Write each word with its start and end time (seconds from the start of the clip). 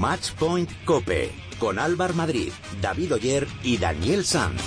Matchpoint 0.00 0.70
Cope 0.86 1.30
con 1.58 1.78
Álvar 1.78 2.14
Madrid, 2.14 2.50
David 2.80 3.12
Oyer 3.12 3.46
y 3.62 3.76
Daniel 3.76 4.24
Sanz. 4.24 4.58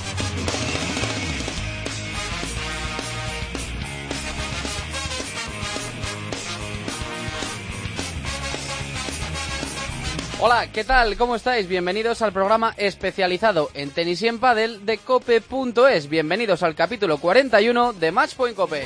Hola, 10.39 10.71
¿qué 10.71 10.83
tal? 10.83 11.17
¿Cómo 11.17 11.35
estáis? 11.35 11.67
Bienvenidos 11.67 12.21
al 12.21 12.31
programa 12.31 12.75
especializado 12.77 13.71
en 13.73 13.89
tenis 13.89 14.21
y 14.21 14.27
en 14.27 14.37
pádel 14.37 14.85
de 14.85 14.99
cope.es. 14.99 16.09
Bienvenidos 16.09 16.61
al 16.61 16.75
capítulo 16.75 17.17
41 17.17 17.93
de 17.93 18.11
Matchpoint 18.11 18.55
Cope. 18.55 18.85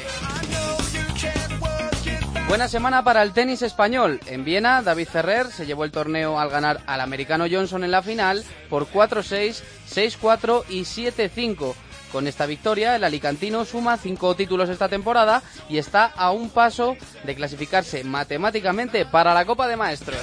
Buena 2.47 2.69
semana 2.69 3.03
para 3.03 3.23
el 3.23 3.33
tenis 3.33 3.61
español. 3.61 4.21
En 4.25 4.45
Viena, 4.45 4.81
David 4.81 5.09
Ferrer 5.09 5.47
se 5.47 5.65
llevó 5.65 5.83
el 5.83 5.91
torneo 5.91 6.39
al 6.39 6.49
ganar 6.49 6.81
al 6.87 7.01
americano 7.01 7.45
Johnson 7.51 7.83
en 7.83 7.91
la 7.91 8.01
final 8.01 8.45
por 8.69 8.87
4-6, 8.87 9.61
6-4 9.93 10.63
y 10.69 10.81
7-5. 10.83 11.75
Con 12.11 12.25
esta 12.25 12.45
victoria, 12.45 12.95
el 12.95 13.03
alicantino 13.03 13.65
suma 13.65 13.97
cinco 13.97 14.33
títulos 14.33 14.69
esta 14.69 14.87
temporada 14.87 15.43
y 15.67 15.77
está 15.77 16.05
a 16.05 16.31
un 16.31 16.49
paso 16.49 16.95
de 17.25 17.35
clasificarse 17.35 18.05
matemáticamente 18.05 19.05
para 19.05 19.33
la 19.33 19.43
Copa 19.43 19.67
de 19.67 19.75
Maestros. 19.75 20.21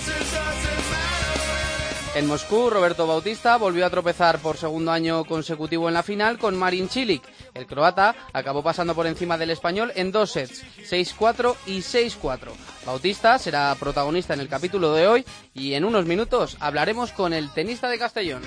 En 2.14 2.28
Moscú, 2.28 2.70
Roberto 2.70 3.08
Bautista 3.08 3.56
volvió 3.56 3.84
a 3.84 3.90
tropezar 3.90 4.38
por 4.38 4.56
segundo 4.56 4.92
año 4.92 5.24
consecutivo 5.24 5.88
en 5.88 5.94
la 5.94 6.04
final 6.04 6.38
con 6.38 6.56
Marin 6.56 6.88
Cilic. 6.88 7.24
El 7.54 7.66
croata 7.66 8.14
acabó 8.32 8.62
pasando 8.62 8.94
por 8.94 9.08
encima 9.08 9.36
del 9.36 9.50
español 9.50 9.90
en 9.96 10.12
dos 10.12 10.30
sets, 10.30 10.62
6-4 10.88 11.56
y 11.66 11.78
6-4. 11.78 12.50
Bautista 12.86 13.36
será 13.40 13.74
protagonista 13.80 14.32
en 14.32 14.38
el 14.38 14.48
capítulo 14.48 14.94
de 14.94 15.08
hoy 15.08 15.24
y 15.54 15.74
en 15.74 15.84
unos 15.84 16.06
minutos 16.06 16.56
hablaremos 16.60 17.10
con 17.10 17.32
el 17.32 17.52
tenista 17.52 17.88
de 17.88 17.98
Castellón. 17.98 18.42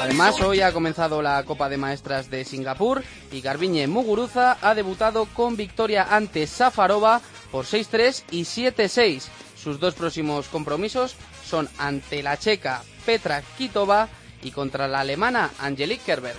Además, 0.00 0.40
hoy 0.40 0.62
ha 0.62 0.72
comenzado 0.72 1.20
la 1.20 1.42
Copa 1.44 1.68
de 1.68 1.76
Maestras 1.76 2.30
de 2.30 2.46
Singapur 2.46 3.02
y 3.30 3.42
Garbiñe 3.42 3.86
Muguruza 3.86 4.56
ha 4.62 4.74
debutado 4.74 5.26
con 5.26 5.56
victoria 5.56 6.06
ante 6.10 6.46
Safarova 6.46 7.20
por 7.50 7.66
6-3 7.66 8.24
y 8.30 8.42
7-6. 8.44 9.24
Sus 9.62 9.78
dos 9.78 9.94
próximos 9.94 10.48
compromisos 10.48 11.16
son 11.52 11.68
ante 11.76 12.22
la 12.22 12.38
checa 12.38 12.82
Petra 13.04 13.42
Kitova 13.58 14.08
y 14.42 14.52
contra 14.52 14.88
la 14.88 15.00
alemana 15.00 15.50
Angelique 15.58 16.02
Kerber. 16.02 16.34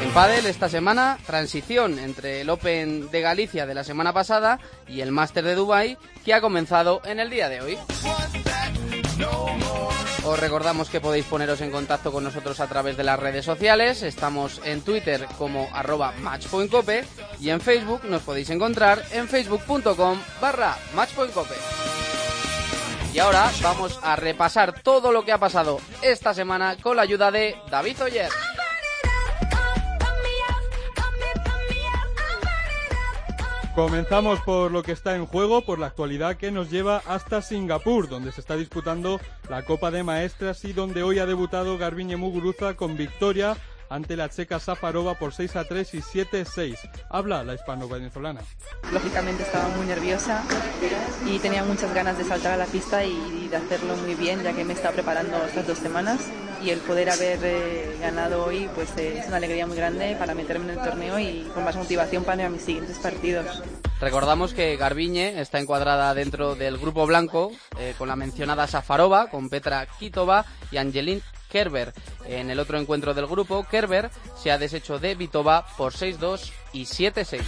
En 0.00 0.10
pádel 0.10 0.46
esta 0.46 0.68
semana, 0.68 1.18
transición 1.26 1.98
entre 1.98 2.42
el 2.42 2.50
Open 2.50 3.10
de 3.10 3.20
Galicia 3.20 3.66
de 3.66 3.74
la 3.74 3.82
semana 3.82 4.12
pasada 4.12 4.60
y 4.86 5.00
el 5.00 5.10
Máster 5.10 5.44
de 5.44 5.56
Dubai 5.56 5.98
que 6.24 6.34
ha 6.34 6.40
comenzado 6.40 7.02
en 7.04 7.18
el 7.18 7.30
día 7.30 7.48
de 7.48 7.60
hoy. 7.60 7.76
Os 10.24 10.38
recordamos 10.38 10.88
que 10.88 11.00
podéis 11.00 11.24
poneros 11.24 11.60
en 11.60 11.72
contacto 11.72 12.12
con 12.12 12.22
nosotros 12.22 12.60
a 12.60 12.68
través 12.68 12.96
de 12.96 13.02
las 13.02 13.18
redes 13.18 13.44
sociales. 13.44 14.04
Estamos 14.04 14.60
en 14.64 14.82
Twitter 14.82 15.26
como 15.36 15.68
arroba 15.72 16.12
matchpointcope 16.20 17.04
y 17.40 17.50
en 17.50 17.60
Facebook 17.60 18.02
nos 18.04 18.22
podéis 18.22 18.50
encontrar 18.50 19.02
en 19.10 19.26
facebook.com 19.26 20.16
barra 20.40 20.78
matchpointcope. 20.94 21.56
Y 23.18 23.20
ahora 23.20 23.50
vamos 23.64 23.98
a 24.04 24.14
repasar 24.14 24.80
todo 24.80 25.10
lo 25.10 25.24
que 25.24 25.32
ha 25.32 25.38
pasado 25.38 25.80
esta 26.02 26.32
semana 26.34 26.76
con 26.80 26.94
la 26.94 27.02
ayuda 27.02 27.32
de 27.32 27.56
David 27.68 28.00
Oyer. 28.04 28.28
Comenzamos 33.74 34.38
por 34.42 34.70
lo 34.70 34.84
que 34.84 34.92
está 34.92 35.16
en 35.16 35.26
juego, 35.26 35.62
por 35.62 35.80
la 35.80 35.88
actualidad 35.88 36.36
que 36.36 36.52
nos 36.52 36.70
lleva 36.70 37.02
hasta 37.08 37.42
Singapur, 37.42 38.08
donde 38.08 38.30
se 38.30 38.40
está 38.40 38.54
disputando 38.54 39.20
la 39.50 39.64
Copa 39.64 39.90
de 39.90 40.04
Maestras 40.04 40.64
y 40.64 40.72
donde 40.72 41.02
hoy 41.02 41.18
ha 41.18 41.26
debutado 41.26 41.76
Garbiñe 41.76 42.16
Muguruza 42.16 42.74
con 42.74 42.96
victoria 42.96 43.56
ante 43.90 44.16
la 44.16 44.28
checa 44.28 44.60
Safarova 44.60 45.14
por 45.14 45.32
6 45.32 45.56
a 45.56 45.64
3 45.64 45.94
y 45.94 46.02
7 46.02 46.40
a 46.40 46.44
6. 46.44 46.78
Habla 47.10 47.44
la 47.44 47.54
hispano-venezolana. 47.54 48.40
Lógicamente 48.92 49.42
estaba 49.42 49.68
muy 49.68 49.86
nerviosa 49.86 50.42
y 51.26 51.38
tenía 51.38 51.64
muchas 51.64 51.92
ganas 51.94 52.18
de 52.18 52.24
saltar 52.24 52.52
a 52.52 52.56
la 52.56 52.66
pista 52.66 53.04
y 53.04 53.48
de 53.48 53.56
hacerlo 53.56 53.96
muy 53.96 54.14
bien, 54.14 54.42
ya 54.42 54.52
que 54.52 54.64
me 54.64 54.72
estaba 54.72 54.94
preparando 54.94 55.36
estas 55.44 55.66
dos 55.66 55.78
semanas. 55.78 56.20
Y 56.62 56.70
el 56.70 56.80
poder 56.80 57.08
haber 57.08 57.38
eh, 57.44 57.96
ganado 58.00 58.44
hoy 58.44 58.68
pues 58.74 58.90
eh, 58.96 59.18
es 59.18 59.28
una 59.28 59.36
alegría 59.36 59.64
muy 59.66 59.76
grande 59.76 60.16
para 60.18 60.34
meterme 60.34 60.64
en 60.72 60.78
el 60.78 60.84
torneo 60.84 61.16
y 61.18 61.48
con 61.54 61.62
más 61.62 61.76
motivación 61.76 62.24
para 62.24 62.48
mis 62.48 62.62
siguientes 62.62 62.98
partidos. 62.98 63.62
Recordamos 64.00 64.54
que 64.54 64.76
Garbiñe 64.76 65.40
está 65.40 65.60
encuadrada 65.60 66.14
dentro 66.14 66.56
del 66.56 66.78
grupo 66.78 67.06
blanco 67.06 67.52
eh, 67.78 67.94
con 67.96 68.08
la 68.08 68.16
mencionada 68.16 68.66
Safarova, 68.66 69.28
con 69.28 69.48
Petra 69.50 69.86
Kitova 69.98 70.44
y 70.72 70.78
Angelin 70.78 71.22
Kerber. 71.48 71.92
En 72.26 72.50
el 72.50 72.60
otro 72.60 72.78
encuentro 72.78 73.14
del 73.14 73.26
grupo, 73.26 73.64
Kerber 73.64 74.10
se 74.36 74.50
ha 74.50 74.58
deshecho 74.58 74.98
de 74.98 75.14
Vitova 75.14 75.66
por 75.76 75.92
6-2 75.92 76.52
y 76.72 76.84
7-6. 76.84 77.42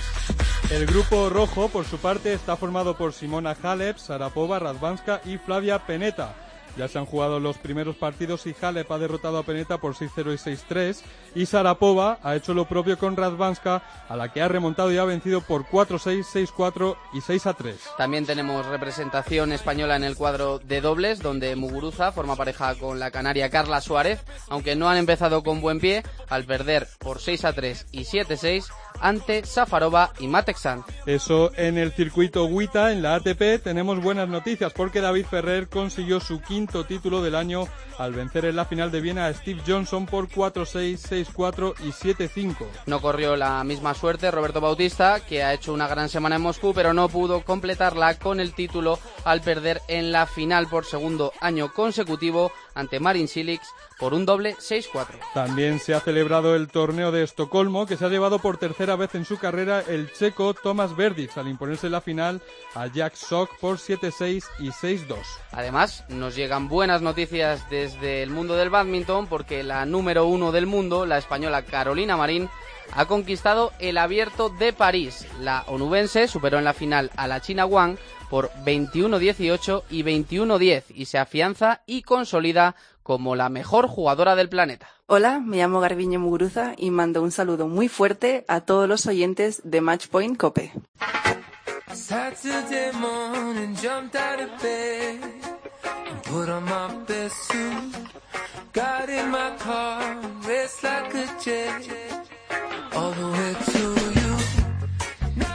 El 0.70 0.86
grupo 0.86 1.28
rojo, 1.30 1.68
por 1.68 1.84
su 1.84 1.98
parte, 1.98 2.32
está 2.32 2.56
formado 2.56 2.96
por 2.96 3.12
Simona 3.12 3.56
Halep, 3.60 3.98
Sarapova, 3.98 4.58
Radvanska 4.58 5.20
y 5.24 5.36
Flavia 5.38 5.84
Peneta. 5.86 6.34
Ya 6.76 6.88
se 6.88 6.98
han 6.98 7.06
jugado 7.06 7.41
los 7.41 7.58
primeros 7.58 7.97
partidos 7.97 8.47
y 8.47 8.54
Halep 8.60 8.91
ha 8.91 8.98
derrotado 8.98 9.38
a 9.38 9.42
Peneta 9.42 9.78
por 9.78 9.94
6-0 9.94 10.34
y 10.34 10.72
6-3 10.72 11.00
y 11.34 11.47
Sarapova 11.47 12.19
ha 12.22 12.36
hecho 12.36 12.54
lo 12.54 12.66
propio 12.66 12.98
con 12.98 13.16
Radvanska 13.16 13.82
a 14.08 14.16
la 14.16 14.32
que 14.32 14.42
ha 14.42 14.48
remontado 14.48 14.92
y 14.92 14.98
ha 14.98 15.04
vencido 15.04 15.41
por 15.41 15.64
4-6, 15.64 16.25
6-4 16.25 16.97
y 17.12 17.20
6-3. 17.20 17.75
También 17.97 18.26
tenemos 18.26 18.66
representación 18.66 19.53
española 19.53 19.97
en 19.97 20.04
el 20.04 20.16
cuadro 20.16 20.59
de 20.59 20.80
dobles 20.80 21.20
donde 21.20 21.56
Muguruza 21.56 22.12
forma 22.12 22.36
pareja 22.36 22.75
con 22.76 22.98
la 22.98 23.10
canaria 23.10 23.50
Carla 23.50 23.80
Suárez, 23.80 24.20
aunque 24.48 24.76
no 24.76 24.88
han 24.88 24.97
empezado 24.97 25.42
con 25.42 25.60
buen 25.60 25.80
pie 25.80 26.03
al 26.28 26.44
perder 26.44 26.88
por 26.98 27.19
6-3 27.19 27.86
y 27.92 28.04
7-6 28.04 28.66
ante 29.00 29.44
Safarova 29.44 30.12
y 30.19 30.28
Matexan. 30.28 30.84
Eso 31.06 31.53
en 31.56 31.78
el 31.78 31.92
circuito 31.92 32.44
WITA, 32.44 32.92
en 32.92 33.03
la 33.03 33.14
ATP, 33.14 33.62
tenemos 33.62 34.03
buenas 34.03 34.28
noticias 34.28 34.72
porque 34.72 35.00
David 35.00 35.26
Ferrer 35.26 35.69
consiguió 35.69 36.20
su 36.20 36.41
quinto 36.41 36.59
título 36.66 37.22
del 37.22 37.34
año 37.34 37.66
al 37.98 38.12
vencer 38.12 38.44
en 38.44 38.56
la 38.56 38.65
final 38.65 38.91
de 38.91 39.00
Viena 39.00 39.26
a 39.26 39.34
Steve 39.34 39.62
Johnson 39.66 40.06
por 40.06 40.28
4-6, 40.28 41.26
6-4 41.34 41.75
y 41.81 41.93
7-5. 41.93 42.66
No 42.87 43.00
corrió 43.00 43.37
la 43.37 43.62
misma 43.65 43.94
suerte 43.94 44.31
Roberto 44.31 44.60
Bautista, 44.60 45.21
que 45.21 45.43
ha 45.43 45.54
hecho 45.54 45.72
una 45.72 45.88
gran 45.88 46.09
semana 46.09 46.37
en 46.37 46.43
Moscú, 46.43 46.72
pero 46.75 46.93
no 46.93 47.09
pudo 47.09 47.44
completarla 47.44 48.19
con 48.19 48.41
el 48.41 48.54
título 48.54 48.98
al 49.25 49.41
perder 49.41 49.81
en 49.88 50.12
la 50.12 50.26
final 50.26 50.69
por 50.69 50.84
segundo 50.84 51.32
año 51.41 51.72
consecutivo 51.72 52.53
ante 52.75 53.00
Marin 53.00 53.28
Cilic 53.28 53.60
por 53.98 54.15
un 54.15 54.25
doble 54.25 54.56
6-4. 54.56 55.19
También 55.34 55.78
se 55.78 55.94
ha 55.94 56.00
celebrado 56.00 56.56
el 56.56 56.69
torneo 56.69 57.12
de 57.12 57.22
Estocolmo, 57.22 57.87
que 57.87 57.98
se 57.98 58.06
ha 58.06 58.09
llevado 58.09 58.38
por 58.38 58.56
tercera 58.56 58.97
vez 58.97 59.15
en 59.15 59.27
su 59.27 59.38
carrera 59.38 59.82
el 59.87 60.10
checo 60.12 60.54
Tomas 60.54 60.97
Verdic 60.97 61.37
al 61.37 61.48
imponerse 61.48 61.87
en 61.87 61.92
la 61.92 62.00
final 62.00 62.41
a 62.75 62.87
Jack 62.87 63.15
Sock 63.15 63.50
por 63.60 63.77
7-6 63.77 64.44
y 64.59 64.71
6-2. 64.71 65.19
Además, 65.53 66.04
nos 66.09 66.34
llegan 66.50 66.68
buenas 66.68 67.00
noticias 67.00 67.70
desde 67.70 68.24
el 68.24 68.30
mundo 68.30 68.56
del 68.56 68.70
badminton 68.70 69.28
porque 69.28 69.62
la 69.62 69.86
número 69.86 70.26
uno 70.26 70.50
del 70.50 70.66
mundo, 70.66 71.06
la 71.06 71.16
española 71.16 71.62
Carolina 71.62 72.16
Marín, 72.16 72.48
ha 72.92 73.06
conquistado 73.06 73.70
el 73.78 73.96
abierto 73.96 74.48
de 74.48 74.72
París. 74.72 75.28
La 75.38 75.62
onubense 75.68 76.26
superó 76.26 76.58
en 76.58 76.64
la 76.64 76.72
final 76.72 77.12
a 77.14 77.28
la 77.28 77.40
China 77.40 77.66
Wang 77.66 77.98
por 78.28 78.50
21-18 78.64 79.84
y 79.90 80.02
21-10 80.02 80.86
y 80.92 81.04
se 81.04 81.18
afianza 81.18 81.82
y 81.86 82.02
consolida 82.02 82.74
como 83.04 83.36
la 83.36 83.48
mejor 83.48 83.86
jugadora 83.86 84.34
del 84.34 84.48
planeta. 84.48 84.88
Hola, 85.06 85.38
me 85.38 85.58
llamo 85.58 85.78
Garbiñe 85.78 86.18
Muguruza 86.18 86.74
y 86.76 86.90
mando 86.90 87.22
un 87.22 87.30
saludo 87.30 87.68
muy 87.68 87.86
fuerte 87.86 88.44
a 88.48 88.62
todos 88.62 88.88
los 88.88 89.06
oyentes 89.06 89.62
de 89.62 89.80
Matchpoint 89.82 90.36
Cope. 90.36 90.72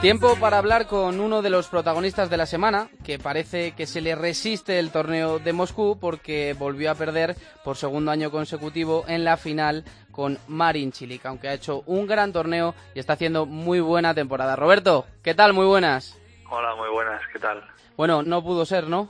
Tiempo 0.01 0.35
para 0.39 0.59
hablar 0.59 0.85
con 0.85 1.19
uno 1.19 1.41
de 1.41 1.49
los 1.49 1.67
protagonistas 1.67 2.29
de 2.29 2.37
la 2.37 2.45
semana, 2.45 2.89
que 3.03 3.17
parece 3.17 3.71
que 3.71 3.87
se 3.87 4.01
le 4.01 4.13
resiste 4.13 4.77
el 4.77 4.91
torneo 4.91 5.39
de 5.39 5.51
Moscú 5.51 5.97
porque 5.99 6.55
volvió 6.57 6.91
a 6.91 6.95
perder 6.95 7.35
por 7.63 7.75
segundo 7.75 8.11
año 8.11 8.29
consecutivo 8.29 9.03
en 9.07 9.23
la 9.23 9.37
final 9.37 9.83
con 10.11 10.37
Marin 10.47 10.93
Cilic, 10.93 11.25
aunque 11.25 11.47
ha 11.47 11.53
hecho 11.53 11.81
un 11.87 12.05
gran 12.05 12.31
torneo 12.33 12.75
y 12.93 12.99
está 12.99 13.13
haciendo 13.13 13.45
muy 13.45 13.79
buena 13.79 14.13
temporada. 14.13 14.55
Roberto, 14.55 15.07
¿qué 15.23 15.33
tal? 15.33 15.53
Muy 15.53 15.65
buenas. 15.65 16.17
Hola, 16.51 16.75
muy 16.75 16.89
buenas, 16.89 17.21
¿qué 17.33 17.39
tal? 17.39 17.63
Bueno, 17.97 18.21
no 18.21 18.43
pudo 18.43 18.65
ser, 18.65 18.87
¿no? 18.87 19.09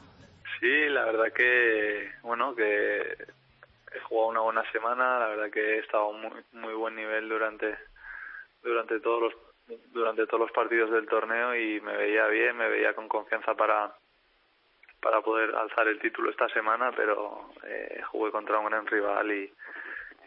Sí, 0.60 0.90
la 0.90 1.06
verdad 1.06 1.34
que, 1.34 2.12
bueno, 2.22 2.56
que 2.56 3.18
he 3.94 4.00
jugado 4.02 4.30
una 4.30 4.40
buena 4.42 4.72
semana, 4.72 5.20
la 5.20 5.28
verdad 5.28 5.52
que 5.52 5.76
he 5.76 5.80
estado 5.80 6.12
muy, 6.14 6.44
muy 6.54 6.74
buen 6.74 6.96
nivel 6.96 7.28
durante, 7.30 7.78
durante 8.64 9.00
todos 9.00 9.22
los 9.22 9.34
durante 9.94 10.28
todos 10.28 10.42
los 10.42 10.52
partidos 10.52 10.92
del 10.92 11.08
torneo 11.08 11.56
y 11.56 11.82
me 11.82 11.98
veía 11.98 12.28
bien, 12.28 12.56
me 12.56 12.70
veía 12.70 12.94
con 12.94 13.08
confianza 13.08 13.56
para 13.56 13.96
para 15.02 15.22
poder 15.22 15.56
alzar 15.56 15.88
el 15.88 16.00
título 16.00 16.32
esta 16.32 16.48
semana, 16.50 16.92
pero 16.96 17.50
eh, 17.64 18.02
jugué 18.12 18.32
contra 18.32 18.60
un 18.60 18.66
gran 18.66 18.88
rival 18.88 19.32
y, 19.32 19.52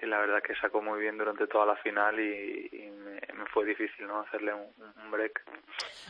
y 0.02 0.06
la 0.06 0.18
verdad 0.18 0.42
que 0.42 0.54
sacó 0.56 0.82
muy 0.82 1.00
bien 1.00 1.18
durante 1.18 1.46
toda 1.46 1.66
la 1.66 1.76
final 1.76 2.18
y, 2.18 2.90
me, 3.04 3.46
fue 3.52 3.64
difícil 3.64 4.06
no 4.06 4.20
hacerle 4.20 4.52
un, 4.54 5.10
break. 5.10 5.42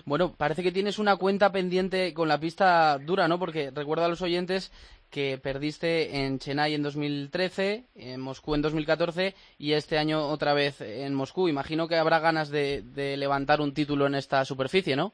Bueno, 0.05 0.35
parece 0.37 0.63
que 0.63 0.73
tienes 0.73 0.99
una 0.99 1.17
cuenta 1.17 1.53
pendiente 1.53 2.13
con 2.15 2.29
la 2.29 2.39
pista 2.39 2.99
dura, 2.99 3.29
¿no? 3.29 3.39
Porque 3.39 3.71
recuerda 3.75 4.07
a 4.07 4.09
los 4.09 4.23
oyentes 4.23 4.73
que 5.11 5.39
perdiste 5.43 6.25
en 6.25 6.39
Chennai 6.39 6.75
en 6.75 6.83
2013, 6.83 7.85
en 7.95 8.21
Moscú 8.21 8.55
en 8.55 8.63
2014 8.63 9.35
y 9.59 9.73
este 9.73 9.99
año 9.99 10.27
otra 10.27 10.53
vez 10.53 10.81
en 10.81 11.15
Moscú. 11.15 11.49
Imagino 11.49 11.89
que 11.89 11.97
habrá 11.97 12.19
ganas 12.19 12.51
de, 12.51 12.83
levantar 13.17 13.61
un 13.61 13.73
título 13.73 14.07
en 14.07 14.15
esta 14.15 14.45
superficie, 14.45 14.97
¿no? 14.97 15.13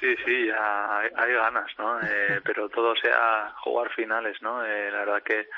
Sí, 0.00 0.14
sí, 0.24 0.46
ya 0.46 0.98
hay, 1.00 1.32
ganas, 1.32 1.70
¿no? 1.78 2.00
Eh, 2.00 2.40
pero 2.44 2.68
todo 2.68 2.94
sea 2.96 3.52
jugar 3.62 3.90
finales, 3.94 4.40
¿no? 4.42 4.64
Eh, 4.64 4.90
la 4.90 4.98
verdad 5.00 5.22
que 5.22 5.48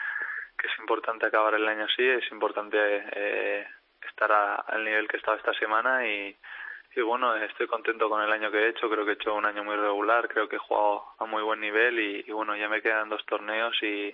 que 0.58 0.66
es 0.66 0.78
importante 0.78 1.26
acabar 1.26 1.54
el 1.54 1.66
año 1.66 1.84
así, 1.84 2.04
es 2.04 2.30
importante 2.32 2.76
eh, 3.12 3.66
estar 4.06 4.30
al 4.66 4.84
nivel 4.84 5.06
que 5.08 5.16
he 5.16 5.20
estado 5.20 5.36
esta 5.36 5.54
semana 5.54 6.06
y, 6.06 6.36
bueno, 7.06 7.36
estoy 7.36 7.68
contento 7.68 8.08
con 8.08 8.20
el 8.20 8.32
año 8.32 8.50
que 8.50 8.58
he 8.58 8.68
hecho, 8.70 8.90
creo 8.90 9.04
que 9.04 9.12
he 9.12 9.14
hecho 9.14 9.34
un 9.34 9.46
año 9.46 9.62
muy 9.62 9.76
regular, 9.76 10.28
creo 10.28 10.48
que 10.48 10.56
he 10.56 10.58
jugado 10.58 11.04
a 11.18 11.26
muy 11.26 11.42
buen 11.42 11.60
nivel 11.60 11.98
y, 12.00 12.32
bueno, 12.32 12.56
ya 12.56 12.68
me 12.68 12.82
quedan 12.82 13.08
dos 13.08 13.24
torneos 13.24 13.72
y 13.82 14.12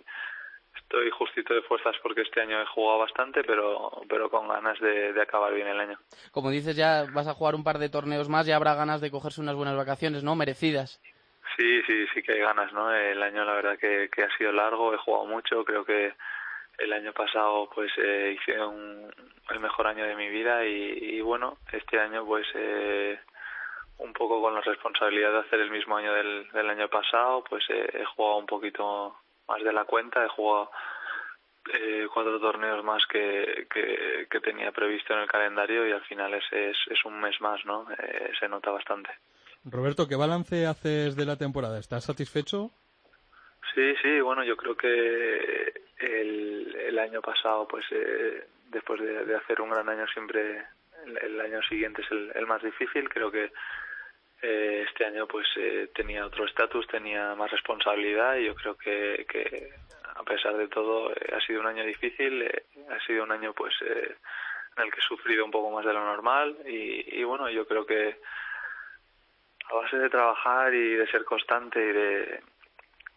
estoy 0.76 1.08
justito 1.10 1.54
de 1.54 1.62
fuerzas 1.62 1.96
porque 2.02 2.20
este 2.20 2.42
año 2.42 2.60
he 2.60 2.66
jugado 2.66 2.98
bastante, 2.98 3.42
pero, 3.42 4.02
pero 4.06 4.28
con 4.28 4.48
ganas 4.48 4.78
de, 4.80 5.14
de, 5.14 5.22
acabar 5.22 5.54
bien 5.54 5.68
el 5.68 5.80
año. 5.80 5.98
Como 6.30 6.50
dices, 6.50 6.76
ya 6.76 7.06
vas 7.10 7.26
a 7.26 7.34
jugar 7.34 7.54
un 7.54 7.64
par 7.64 7.78
de 7.78 7.88
torneos 7.88 8.28
más, 8.28 8.44
ya 8.44 8.56
habrá 8.56 8.74
ganas 8.74 9.00
de 9.00 9.10
cogerse 9.10 9.40
unas 9.40 9.56
buenas 9.56 9.76
vacaciones, 9.76 10.22
¿no? 10.22 10.36
Merecidas. 10.36 11.00
Sí, 11.56 11.82
sí, 11.82 12.06
sí 12.12 12.22
que 12.22 12.32
hay 12.32 12.40
ganas, 12.40 12.72
¿no? 12.72 12.92
El 12.92 13.22
año 13.22 13.44
la 13.44 13.54
verdad 13.54 13.78
que, 13.78 14.08
que 14.10 14.24
ha 14.24 14.36
sido 14.36 14.52
largo, 14.52 14.92
he 14.92 14.98
jugado 14.98 15.26
mucho, 15.26 15.64
creo 15.64 15.84
que 15.84 16.14
el 16.78 16.92
año 16.92 17.12
pasado 17.12 17.70
pues 17.72 17.92
eh, 17.98 18.36
hice 18.36 18.60
un, 18.60 19.12
el 19.50 19.60
mejor 19.60 19.86
año 19.86 20.04
de 20.04 20.16
mi 20.16 20.28
vida 20.28 20.64
y, 20.64 21.20
bueno, 21.20 21.58
este 21.72 22.00
año 22.00 22.24
pues 22.24 22.46
eh, 22.54 23.20
un 23.98 24.12
poco 24.12 24.40
con 24.40 24.54
la 24.54 24.60
responsabilidad 24.60 25.32
de 25.32 25.38
hacer 25.40 25.60
el 25.60 25.70
mismo 25.70 25.96
año 25.96 26.12
del, 26.12 26.50
del 26.50 26.70
año 26.70 26.88
pasado, 26.88 27.44
pues 27.48 27.64
eh, 27.70 27.88
he 27.92 28.04
jugado 28.04 28.38
un 28.38 28.46
poquito 28.46 29.16
más 29.46 29.62
de 29.62 29.72
la 29.72 29.84
cuenta, 29.84 30.24
he 30.24 30.28
jugado 30.28 30.70
eh, 31.72 32.06
cuatro 32.12 32.40
torneos 32.40 32.84
más 32.84 33.06
que, 33.06 33.66
que, 33.70 34.40
tenía 34.40 34.72
previsto 34.72 35.14
en 35.14 35.20
el 35.20 35.28
calendario 35.28 35.88
y 35.88 35.92
al 35.92 36.02
final 36.02 36.34
es, 36.34 36.44
es, 36.52 36.76
es 36.90 37.04
un 37.04 37.18
mes 37.20 37.40
más, 37.40 37.64
¿no? 37.64 37.86
Eh, 37.98 38.32
se 38.38 38.48
nota 38.48 38.70
bastante. 38.70 39.10
Roberto, 39.64 40.06
¿qué 40.06 40.16
balance 40.16 40.66
haces 40.66 41.16
de 41.16 41.24
la 41.24 41.36
temporada? 41.36 41.78
¿Estás 41.78 42.04
satisfecho? 42.04 42.70
Sí, 43.74 43.94
sí, 44.02 44.20
bueno, 44.20 44.44
yo 44.44 44.56
creo 44.56 44.76
que 44.76 45.72
el, 45.98 46.98
año 46.98 47.20
pasado, 47.20 47.66
pues 47.66 47.84
eh, 47.90 48.46
después 48.70 49.00
de, 49.00 49.34
hacer 49.34 49.60
un 49.60 49.70
gran 49.70 49.88
año, 49.88 50.06
siempre 50.08 50.62
el, 51.22 51.40
año 51.40 51.60
siguiente 51.62 52.02
es 52.02 52.10
el, 52.10 52.30
el, 52.34 52.46
más 52.46 52.62
difícil. 52.62 53.08
Creo 53.08 53.30
que 53.30 53.52
eh, 54.42 54.84
este 54.88 55.06
año 55.06 55.26
pues 55.26 55.46
eh, 55.56 55.90
tenía 55.94 56.26
otro 56.26 56.44
estatus, 56.44 56.86
tenía 56.86 57.34
más 57.34 57.50
responsabilidad 57.50 58.36
y 58.36 58.46
yo 58.46 58.54
creo 58.54 58.76
que, 58.76 59.26
a 60.14 60.22
pesar 60.22 60.56
de 60.56 60.68
todo 60.68 61.10
ha 61.10 61.40
sido 61.46 61.60
un 61.60 61.66
año 61.66 61.84
difícil, 61.84 62.48
ha 62.90 63.06
sido 63.06 63.24
un 63.24 63.32
año 63.32 63.52
pues 63.54 63.74
en 63.82 64.82
el 64.82 64.92
que 64.92 65.00
he 65.00 65.08
sufrido 65.08 65.44
un 65.44 65.50
poco 65.50 65.70
más 65.70 65.84
de 65.84 65.92
lo 65.92 66.04
normal 66.04 66.56
y 66.66 67.22
bueno, 67.24 67.50
yo 67.50 67.66
creo 67.66 67.84
que 67.84 68.18
a 69.70 69.74
base 69.74 69.96
de 69.96 70.10
trabajar 70.10 70.74
y 70.74 70.94
de 70.94 71.06
ser 71.08 71.24
constante 71.24 71.80
y 71.80 71.92
de, 71.92 72.40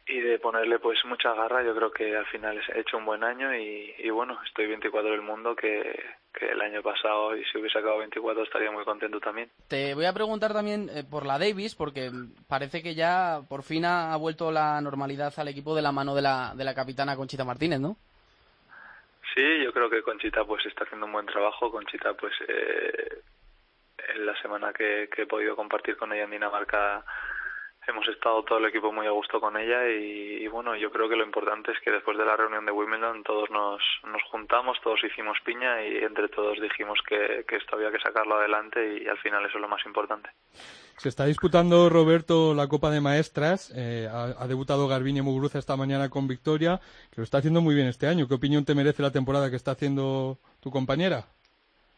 y 0.07 0.19
de 0.21 0.39
ponerle 0.39 0.79
pues 0.79 1.03
mucha 1.05 1.33
garra 1.33 1.63
yo 1.63 1.75
creo 1.75 1.91
que 1.91 2.15
al 2.15 2.25
final 2.27 2.59
he 2.73 2.79
hecho 2.79 2.97
un 2.97 3.05
buen 3.05 3.23
año 3.23 3.53
y, 3.53 3.94
y 3.97 4.09
bueno 4.09 4.39
estoy 4.45 4.67
24 4.67 5.11
del 5.11 5.21
mundo 5.21 5.55
que, 5.55 6.01
que, 6.33 6.45
el 6.49 6.61
año 6.61 6.81
pasado 6.81 7.35
y 7.35 7.44
si 7.45 7.57
hubiese 7.57 7.77
acabado 7.77 7.99
24 7.99 8.44
estaría 8.44 8.71
muy 8.71 8.85
contento 8.85 9.19
también 9.19 9.49
te 9.67 9.94
voy 9.95 10.05
a 10.05 10.13
preguntar 10.13 10.53
también 10.53 10.89
eh, 10.94 11.03
por 11.09 11.25
la 11.25 11.38
Davis 11.38 11.75
porque 11.75 12.09
parece 12.47 12.81
que 12.81 12.95
ya 12.95 13.41
por 13.50 13.63
fin 13.63 13.83
ha, 13.83 14.15
vuelto 14.15 14.51
la 14.51 14.79
normalidad 14.79 15.33
al 15.38 15.50
equipo 15.50 15.75
de 15.75 15.81
la 15.81 15.91
mano 15.91 16.15
de 16.15 16.21
la, 16.21 16.53
de 16.55 16.63
la 16.63 16.73
capitana 16.73 17.17
Conchita 17.17 17.43
Martínez 17.43 17.81
¿no? 17.81 17.97
Sí 19.35 19.63
yo 19.63 19.73
creo 19.73 19.89
que 19.89 20.03
Conchita 20.03 20.45
pues 20.45 20.65
está 20.65 20.85
haciendo 20.85 21.05
un 21.05 21.11
buen 21.11 21.25
trabajo 21.25 21.69
Conchita 21.69 22.13
pues 22.13 22.33
eh, 22.47 23.21
en 24.15 24.25
la 24.25 24.39
semana 24.41 24.73
que, 24.73 25.09
que 25.13 25.23
he 25.23 25.27
podido 25.27 25.55
compartir 25.55 25.97
con 25.97 26.13
ella 26.13 26.23
en 26.23 26.31
Dinamarca 26.31 27.03
hemos 27.88 28.07
estado 28.09 28.44
todo 28.44 28.59
el 28.59 28.65
equipo 28.65 28.91
muy 28.91 29.07
a 29.07 29.11
gusto 29.11 29.39
con 29.39 29.55
ella 29.57 29.88
y, 29.89 30.45
bueno, 30.47 30.75
yo 30.75 30.91
creo 30.91 31.07
que 31.07 31.15
lo 31.15 31.23
importante 31.23 31.71
es 31.71 31.79
que 31.79 31.91
después 31.91 32.17
de 32.17 32.25
la 32.25 32.35
reunión 32.35 32.65
de 32.65 32.71
Wimbledon 32.71 33.23
todos 33.23 33.49
nos, 33.49 33.81
nos 34.03 34.21
juntamos, 34.23 34.77
todos 34.83 34.99
hicimos 35.03 35.38
piña 35.45 35.81
y 35.83 35.97
entre 36.03 36.27
todos 36.27 36.59
dijimos 36.59 36.99
que, 37.07 37.45
esto 37.49 37.75
había 37.75 37.91
que 37.91 37.99
sacarlo 37.99 38.35
adelante 38.35 39.01
y 39.01 39.07
al 39.07 39.17
final 39.19 39.45
eso 39.45 39.57
es 39.57 39.61
lo 39.61 39.69
más 39.69 39.85
importante. 39.85 40.29
Se 40.97 41.09
está 41.09 41.25
disputando, 41.25 41.89
Roberto, 41.89 42.53
la 42.53 42.67
Copa 42.67 42.89
de 42.89 43.01
Maestras. 43.01 43.71
Eh, 43.75 44.07
ha, 44.11 44.47
debutado 44.47 44.88
Garbiñe 44.88 45.21
Muguruza 45.21 45.59
esta 45.59 45.77
mañana 45.77 46.09
con 46.09 46.27
victoria, 46.27 46.79
que 47.11 47.17
lo 47.17 47.23
está 47.23 47.38
haciendo 47.38 47.61
muy 47.61 47.75
bien 47.75 47.88
este 47.88 48.07
año. 48.07 48.27
¿Qué 48.27 48.33
opinión 48.33 48.65
te 48.65 48.75
merece 48.75 49.03
la 49.03 49.11
temporada 49.11 49.50
que 49.50 49.55
está 49.55 49.71
haciendo 49.71 50.39
tu 50.59 50.71
compañera? 50.71 51.25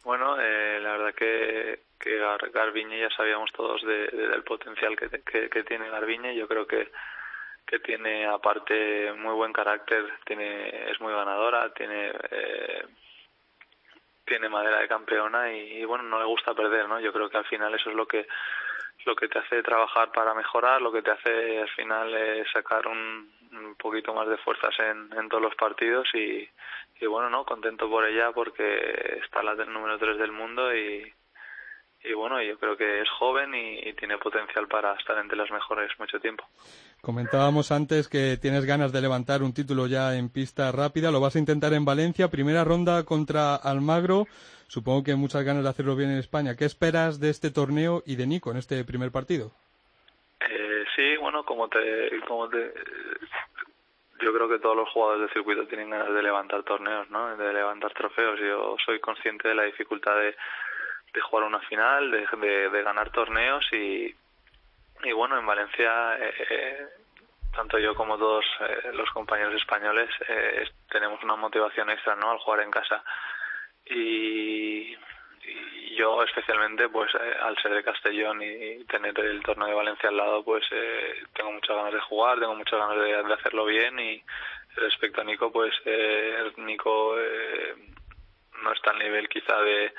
Bueno, 0.03 0.39
eh, 0.39 0.79
la 0.81 0.91
verdad 0.91 1.15
que 1.15 1.88
que 1.99 2.17
Garbiñe 2.53 2.99
ya 2.99 3.09
sabíamos 3.09 3.51
todos 3.51 3.81
de, 3.83 4.07
del 4.07 4.43
potencial 4.43 4.95
que, 4.95 5.09
que, 5.49 5.63
tiene 5.63 5.89
Garbiñe. 5.89 6.35
Yo 6.35 6.47
creo 6.47 6.65
que, 6.65 6.91
que 7.65 7.79
tiene 7.79 8.25
aparte 8.25 9.11
muy 9.13 9.33
buen 9.33 9.51
carácter, 9.51 10.05
tiene 10.25 10.89
es 10.89 10.99
muy 11.01 11.13
ganadora, 11.13 11.73
tiene 11.73 12.11
eh, 12.31 12.85
tiene 14.25 14.47
madera 14.47 14.79
de 14.79 14.87
campeona 14.87 15.51
y, 15.51 15.83
bueno 15.85 16.03
no 16.03 16.19
le 16.19 16.25
gusta 16.25 16.53
perder, 16.53 16.87
¿no? 16.87 16.99
Yo 16.99 17.11
creo 17.11 17.29
que 17.29 17.37
al 17.37 17.45
final 17.45 17.73
eso 17.75 17.89
es 17.89 17.95
lo 17.95 18.07
que 18.07 18.27
lo 19.05 19.15
que 19.15 19.27
te 19.27 19.39
hace 19.39 19.63
trabajar 19.63 20.11
para 20.11 20.33
mejorar, 20.33 20.81
lo 20.81 20.91
que 20.91 21.01
te 21.01 21.11
hace 21.11 21.59
al 21.59 21.69
final 21.69 22.13
es 22.13 22.51
sacar 22.51 22.85
un, 22.87 23.31
un 23.53 23.75
poquito 23.75 24.13
más 24.13 24.27
de 24.27 24.37
fuerzas 24.37 24.77
en, 24.79 25.09
en 25.17 25.29
todos 25.29 25.41
los 25.41 25.55
partidos 25.55 26.07
y, 26.13 26.47
y 26.99 27.05
bueno, 27.05 27.29
no, 27.29 27.45
contento 27.45 27.89
por 27.89 28.05
ella 28.05 28.31
porque 28.33 29.19
está 29.23 29.41
la 29.41 29.55
del 29.55 29.71
número 29.71 29.97
3 29.97 30.17
del 30.17 30.33
mundo 30.33 30.75
y, 30.75 31.11
y 32.03 32.13
bueno, 32.13 32.41
yo 32.41 32.57
creo 32.57 32.77
que 32.77 33.01
es 33.01 33.09
joven 33.09 33.53
y, 33.53 33.93
tiene 33.93 34.17
potencial 34.17 34.67
para 34.67 34.93
estar 34.93 35.17
entre 35.17 35.37
las 35.37 35.51
mejores 35.51 35.91
mucho 35.99 36.19
tiempo. 36.19 36.45
Comentábamos 37.01 37.71
antes 37.71 38.07
que 38.07 38.37
tienes 38.41 38.65
ganas 38.65 38.91
de 38.93 39.01
levantar 39.01 39.43
un 39.43 39.53
título 39.53 39.87
ya 39.87 40.15
en 40.15 40.29
pista 40.29 40.71
rápida, 40.71 41.11
lo 41.11 41.19
vas 41.19 41.35
a 41.35 41.39
intentar 41.39 41.73
en 41.73 41.85
Valencia, 41.85 42.29
primera 42.29 42.63
ronda 42.63 43.03
contra 43.03 43.55
Almagro, 43.55 44.27
supongo 44.67 45.03
que 45.03 45.15
muchas 45.15 45.43
ganas 45.43 45.63
de 45.63 45.69
hacerlo 45.69 45.95
bien 45.95 46.11
en 46.11 46.17
España. 46.17 46.55
¿Qué 46.55 46.65
esperas 46.65 47.19
de 47.19 47.29
este 47.29 47.51
torneo 47.51 48.03
y 48.05 48.15
de 48.15 48.27
Nico 48.27 48.51
en 48.51 48.57
este 48.57 48.83
primer 48.85 49.11
partido? 49.11 49.51
Eh, 50.49 50.85
sí, 50.95 51.17
bueno, 51.17 51.43
como 51.43 51.67
te, 51.67 52.21
como 52.27 52.47
te, 52.47 52.73
yo 54.21 54.33
creo 54.33 54.49
que 54.49 54.59
todos 54.59 54.75
los 54.75 54.89
jugadores 54.89 55.21
del 55.21 55.33
circuito 55.33 55.67
tienen 55.67 55.89
ganas 55.89 56.13
de 56.13 56.23
levantar 56.23 56.63
torneos, 56.63 57.09
¿no? 57.09 57.35
De 57.37 57.53
levantar 57.53 57.93
trofeos. 57.93 58.39
Yo 58.39 58.75
soy 58.85 58.99
consciente 58.99 59.47
de 59.47 59.55
la 59.55 59.63
dificultad 59.63 60.15
de 60.15 60.35
de 61.13 61.21
jugar 61.21 61.45
una 61.45 61.59
final, 61.61 62.11
de, 62.11 62.69
de, 62.69 62.83
ganar 62.83 63.11
torneos 63.11 63.65
y, 63.73 64.15
y 65.03 65.11
bueno, 65.13 65.37
en 65.37 65.45
Valencia 65.45 66.17
eh, 66.19 66.33
eh, 66.49 66.87
tanto 67.55 67.79
yo 67.79 67.95
como 67.95 68.17
todos 68.17 68.45
eh, 68.61 68.91
los 68.93 69.09
compañeros 69.11 69.55
españoles 69.55 70.09
tenemos 70.89 71.21
una 71.23 71.35
motivación 71.35 71.89
extra 71.89 72.15
¿no? 72.15 72.31
al 72.31 72.37
jugar 72.37 72.61
en 72.61 72.71
casa 72.71 73.03
y, 73.85 74.95
yo 75.97 76.23
especialmente 76.23 76.87
pues 76.87 77.11
al 77.15 77.57
ser 77.57 77.73
de 77.73 77.83
Castellón 77.83 78.41
y 78.41 78.85
tener 78.85 79.19
el 79.19 79.43
torneo 79.43 79.67
de 79.67 79.73
Valencia 79.73 80.07
al 80.07 80.15
lado 80.15 80.43
pues 80.45 80.63
tengo 81.33 81.51
muchas 81.51 81.75
ganas 81.75 81.93
de 81.93 81.99
jugar, 81.99 82.39
tengo 82.39 82.55
muchas 82.55 82.79
ganas 82.79 83.03
de, 83.03 83.21
de 83.21 83.33
hacerlo 83.33 83.65
bien 83.65 83.99
y 83.99 84.23
respecto 84.75 85.19
a 85.19 85.25
Nico 85.25 85.51
pues 85.51 85.73
Nico 86.55 87.17
no 88.63 88.71
está 88.71 88.91
al 88.91 88.99
nivel 88.99 89.27
quizá 89.27 89.59
de 89.61 89.93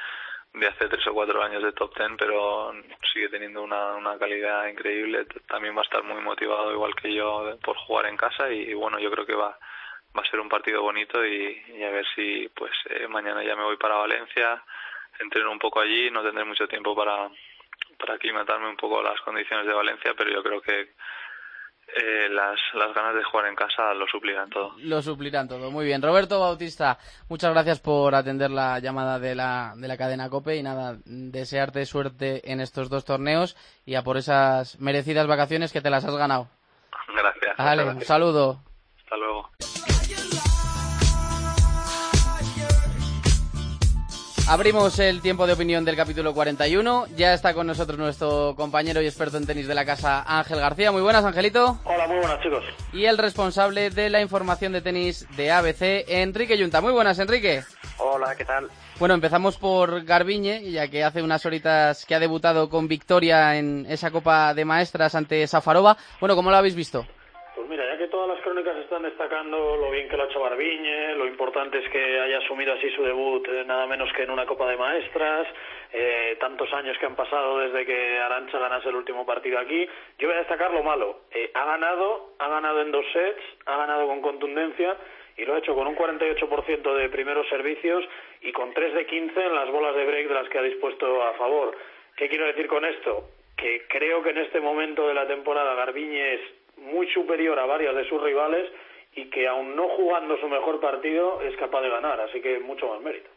de 0.52 0.66
hace 0.66 0.88
tres 0.88 1.06
o 1.06 1.14
cuatro 1.14 1.42
años 1.42 1.62
de 1.62 1.72
top 1.72 1.94
ten, 1.94 2.16
pero 2.16 2.72
sigue 3.12 3.28
teniendo 3.28 3.62
una, 3.62 3.94
una 3.94 4.18
calidad 4.18 4.66
increíble. 4.66 5.26
También 5.46 5.76
va 5.76 5.80
a 5.80 5.84
estar 5.84 6.02
muy 6.02 6.20
motivado, 6.20 6.72
igual 6.72 6.94
que 6.94 7.12
yo, 7.12 7.56
por 7.62 7.76
jugar 7.76 8.06
en 8.06 8.16
casa 8.16 8.50
y, 8.50 8.74
bueno, 8.74 8.98
yo 8.98 9.10
creo 9.10 9.26
que 9.26 9.34
va, 9.34 9.56
va 10.16 10.22
a 10.22 10.30
ser 10.30 10.40
un 10.40 10.48
partido 10.48 10.82
bonito 10.82 11.24
y, 11.24 11.82
a 11.82 11.90
ver 11.90 12.04
si 12.14 12.48
pues 12.54 12.72
eh, 12.90 13.06
mañana 13.08 13.44
ya 13.44 13.54
me 13.54 13.62
voy 13.62 13.76
para 13.76 13.96
Valencia, 13.96 14.62
entreno 15.20 15.52
un 15.52 15.58
poco 15.58 15.80
allí, 15.80 16.10
no 16.10 16.22
tendré 16.22 16.44
mucho 16.44 16.66
tiempo 16.66 16.96
para, 16.96 17.28
para 17.98 18.14
aclimatarme 18.14 18.68
un 18.68 18.76
poco 18.76 19.00
a 19.00 19.04
las 19.04 19.20
condiciones 19.20 19.66
de 19.66 19.72
Valencia, 19.72 20.14
pero 20.16 20.30
yo 20.30 20.42
creo 20.42 20.60
que 20.60 20.94
eh, 21.96 22.28
las, 22.30 22.58
las 22.74 22.94
ganas 22.94 23.14
de 23.14 23.24
jugar 23.24 23.46
en 23.46 23.54
casa 23.54 23.92
lo 23.94 24.06
suplirán 24.06 24.48
todo. 24.50 24.74
Lo 24.78 25.02
suplirán 25.02 25.48
todo, 25.48 25.70
muy 25.70 25.84
bien. 25.84 26.02
Roberto 26.02 26.38
Bautista, 26.38 26.98
muchas 27.28 27.52
gracias 27.52 27.80
por 27.80 28.14
atender 28.14 28.50
la 28.50 28.78
llamada 28.78 29.18
de 29.18 29.34
la, 29.34 29.74
de 29.76 29.88
la 29.88 29.96
cadena 29.96 30.28
COPE 30.28 30.56
y 30.56 30.62
nada, 30.62 30.98
desearte 31.04 31.84
suerte 31.86 32.52
en 32.52 32.60
estos 32.60 32.88
dos 32.88 33.04
torneos 33.04 33.56
y 33.84 33.94
a 33.96 34.02
por 34.02 34.16
esas 34.16 34.80
merecidas 34.80 35.26
vacaciones 35.26 35.72
que 35.72 35.80
te 35.80 35.90
las 35.90 36.04
has 36.04 36.16
ganado. 36.16 36.48
gracias. 37.08 37.56
Vale, 37.56 37.84
un 37.84 38.00
saludo. 38.02 38.60
Hasta 39.02 39.16
luego. 39.16 39.50
Abrimos 44.50 44.98
el 44.98 45.20
tiempo 45.20 45.46
de 45.46 45.52
opinión 45.52 45.84
del 45.84 45.94
capítulo 45.94 46.34
41. 46.34 47.06
Ya 47.14 47.34
está 47.34 47.54
con 47.54 47.68
nosotros 47.68 47.96
nuestro 47.96 48.54
compañero 48.56 49.00
y 49.00 49.06
experto 49.06 49.36
en 49.36 49.46
tenis 49.46 49.68
de 49.68 49.76
la 49.76 49.84
casa, 49.84 50.24
Ángel 50.26 50.58
García. 50.58 50.90
Muy 50.90 51.02
buenas, 51.02 51.24
Angelito. 51.24 51.78
Hola, 51.84 52.08
muy 52.08 52.16
buenas, 52.16 52.40
chicos. 52.42 52.64
Y 52.92 53.04
el 53.04 53.16
responsable 53.16 53.90
de 53.90 54.10
la 54.10 54.20
información 54.20 54.72
de 54.72 54.80
tenis 54.80 55.24
de 55.36 55.52
ABC, 55.52 56.04
Enrique 56.08 56.58
Yunta. 56.58 56.80
Muy 56.80 56.90
buenas, 56.90 57.20
Enrique. 57.20 57.62
Hola, 57.98 58.34
¿qué 58.34 58.44
tal? 58.44 58.68
Bueno, 58.98 59.14
empezamos 59.14 59.56
por 59.56 60.02
Garbiñe, 60.02 60.68
ya 60.68 60.88
que 60.88 61.04
hace 61.04 61.22
unas 61.22 61.46
horitas 61.46 62.04
que 62.04 62.16
ha 62.16 62.18
debutado 62.18 62.68
con 62.68 62.88
victoria 62.88 63.56
en 63.56 63.86
esa 63.88 64.10
Copa 64.10 64.52
de 64.52 64.64
Maestras 64.64 65.14
ante 65.14 65.46
Safarova. 65.46 65.96
Bueno, 66.18 66.34
¿cómo 66.34 66.50
lo 66.50 66.56
habéis 66.56 66.74
visto? 66.74 67.06
Pues 67.60 67.68
mira, 67.68 67.84
ya 67.92 67.98
que 67.98 68.08
todas 68.08 68.26
las 68.26 68.40
crónicas 68.40 68.74
están 68.78 69.02
destacando 69.02 69.76
lo 69.76 69.90
bien 69.90 70.08
que 70.08 70.16
lo 70.16 70.22
ha 70.22 70.26
hecho 70.26 70.42
Garbiñe, 70.42 71.14
lo 71.14 71.26
importante 71.26 71.76
es 71.76 71.90
que 71.90 72.18
haya 72.18 72.38
asumido 72.38 72.72
así 72.72 72.88
su 72.92 73.02
debut 73.02 73.46
eh, 73.48 73.64
nada 73.66 73.86
menos 73.86 74.10
que 74.14 74.22
en 74.22 74.30
una 74.30 74.46
Copa 74.46 74.66
de 74.66 74.78
Maestras, 74.78 75.46
eh, 75.92 76.38
tantos 76.40 76.72
años 76.72 76.96
que 76.96 77.04
han 77.04 77.16
pasado 77.16 77.58
desde 77.58 77.84
que 77.84 78.18
Arancha 78.18 78.58
ganase 78.58 78.88
el 78.88 78.96
último 78.96 79.26
partido 79.26 79.58
aquí, 79.58 79.86
yo 80.16 80.28
voy 80.28 80.36
a 80.36 80.38
destacar 80.38 80.72
lo 80.72 80.82
malo. 80.82 81.24
Eh, 81.32 81.50
ha 81.52 81.66
ganado, 81.66 82.32
ha 82.38 82.48
ganado 82.48 82.80
en 82.80 82.92
dos 82.92 83.04
sets, 83.12 83.42
ha 83.66 83.76
ganado 83.76 84.06
con 84.06 84.22
contundencia 84.22 84.96
y 85.36 85.44
lo 85.44 85.54
ha 85.54 85.58
hecho 85.58 85.74
con 85.74 85.86
un 85.86 85.96
48% 85.96 86.94
de 86.94 87.08
primeros 87.10 87.46
servicios 87.50 88.02
y 88.40 88.52
con 88.52 88.72
3 88.72 88.94
de 88.94 89.04
15 89.04 89.38
en 89.38 89.54
las 89.54 89.70
bolas 89.70 89.94
de 89.94 90.06
break 90.06 90.28
de 90.28 90.34
las 90.34 90.48
que 90.48 90.58
ha 90.58 90.62
dispuesto 90.62 91.22
a 91.24 91.34
favor. 91.34 91.76
¿Qué 92.16 92.26
quiero 92.30 92.46
decir 92.46 92.66
con 92.68 92.86
esto? 92.86 93.28
Que 93.54 93.82
creo 93.86 94.22
que 94.22 94.30
en 94.30 94.38
este 94.38 94.60
momento 94.60 95.06
de 95.06 95.12
la 95.12 95.26
temporada 95.26 95.74
Garbiñe 95.74 96.36
es 96.36 96.59
muy 96.80 97.08
superior 97.12 97.58
a 97.58 97.66
varias 97.66 97.94
de 97.94 98.08
sus 98.08 98.22
rivales 98.22 98.70
y 99.14 99.28
que 99.30 99.48
aun 99.48 99.74
no 99.76 99.88
jugando 99.88 100.38
su 100.38 100.48
mejor 100.48 100.80
partido 100.80 101.40
es 101.42 101.56
capaz 101.56 101.82
de 101.82 101.90
ganar, 101.90 102.20
así 102.20 102.40
que 102.40 102.58
mucho 102.60 102.88
más 102.88 103.00
mérito. 103.00 103.30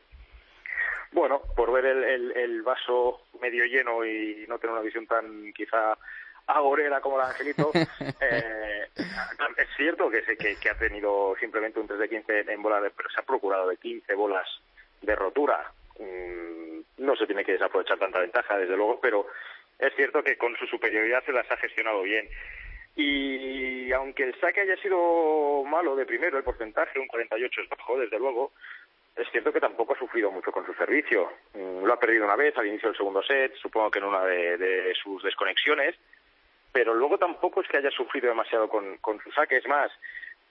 Bueno, 1.12 1.42
por 1.56 1.72
ver 1.72 1.86
el, 1.86 2.04
el, 2.04 2.32
el 2.38 2.62
vaso 2.64 3.22
medio 3.40 3.66
lleno 3.66 4.04
y 4.06 4.46
no 4.48 4.58
tener 4.58 4.74
una 4.74 4.82
visión 4.82 5.06
tan 5.06 5.54
quizá 5.54 5.96
agorera 6.48 7.02
como 7.02 7.18
la 7.18 7.28
Angelito, 7.28 7.72
eh, 8.22 8.88
es 9.58 9.68
cierto 9.78 10.10
que, 10.10 10.24
se, 10.24 10.36
que, 10.38 10.56
que, 10.58 10.70
ha 10.70 10.78
tenido 10.78 11.36
simplemente 11.40 11.80
un 11.80 11.88
3 11.88 12.00
de 12.00 12.10
15 12.10 12.46
en 12.52 12.62
bolas, 12.62 12.84
de, 12.84 12.90
pero 12.92 13.10
se 13.10 13.20
ha 13.20 13.24
procurado 13.24 13.70
de 13.70 13.78
15 13.78 14.14
bolas 14.16 14.48
de 15.02 15.16
rotura. 15.16 15.72
Mm, 16.00 16.82
no 16.98 17.16
se 17.16 17.26
tiene 17.26 17.46
que 17.46 17.54
desaprovechar 17.54 17.98
tanta 17.98 18.20
ventaja, 18.20 18.58
desde 18.58 18.76
luego, 18.76 19.00
pero 19.00 19.28
es 19.80 19.94
cierto 19.96 20.24
que 20.24 20.38
con 20.38 20.56
su 20.58 20.66
superioridad 20.68 21.24
se 21.26 21.32
las 21.32 21.50
ha 21.52 21.58
gestionado 21.58 22.02
bien. 22.04 22.28
Y 22.96 23.92
aunque 23.92 24.24
el 24.24 24.40
saque 24.40 24.62
haya 24.62 24.78
sido 24.78 25.64
malo 25.64 25.96
de 25.96 26.06
primero, 26.06 26.38
el 26.38 26.44
porcentaje, 26.44 27.00
un 27.00 27.08
48 27.08 27.62
es 27.62 27.70
bajo, 27.70 27.98
desde 27.98 28.20
luego, 28.20 28.52
es 29.16 29.28
cierto 29.32 29.52
que 29.52 29.60
tampoco 29.60 29.94
ha 29.94 30.00
sufrido 30.00 30.32
mucho 30.32 30.52
con 30.52 30.66
su 30.66 30.74
servicio. 30.74 31.32
Mm, 31.54 31.84
lo 31.86 31.94
ha 31.94 32.00
perdido 32.00 32.26
una 32.26 32.36
vez 32.36 32.56
al 32.58 32.68
inicio 32.68 32.90
del 32.90 32.98
segundo 32.98 33.24
set, 33.24 33.56
supongo 33.56 33.92
que 33.92 34.00
en 34.00 34.06
una 34.06 34.24
de, 34.26 34.58
de 34.58 34.96
sus 34.96 35.24
desconexiones, 35.24 35.96
pero 36.72 36.94
luego 36.94 37.18
tampoco 37.18 37.62
es 37.62 37.68
que 37.68 37.78
haya 37.78 37.92
sufrido 37.92 38.30
demasiado 38.30 38.68
con, 38.68 38.98
con 38.98 39.20
su 39.22 39.32
saque, 39.32 39.58
es 39.58 39.68
más, 39.68 39.92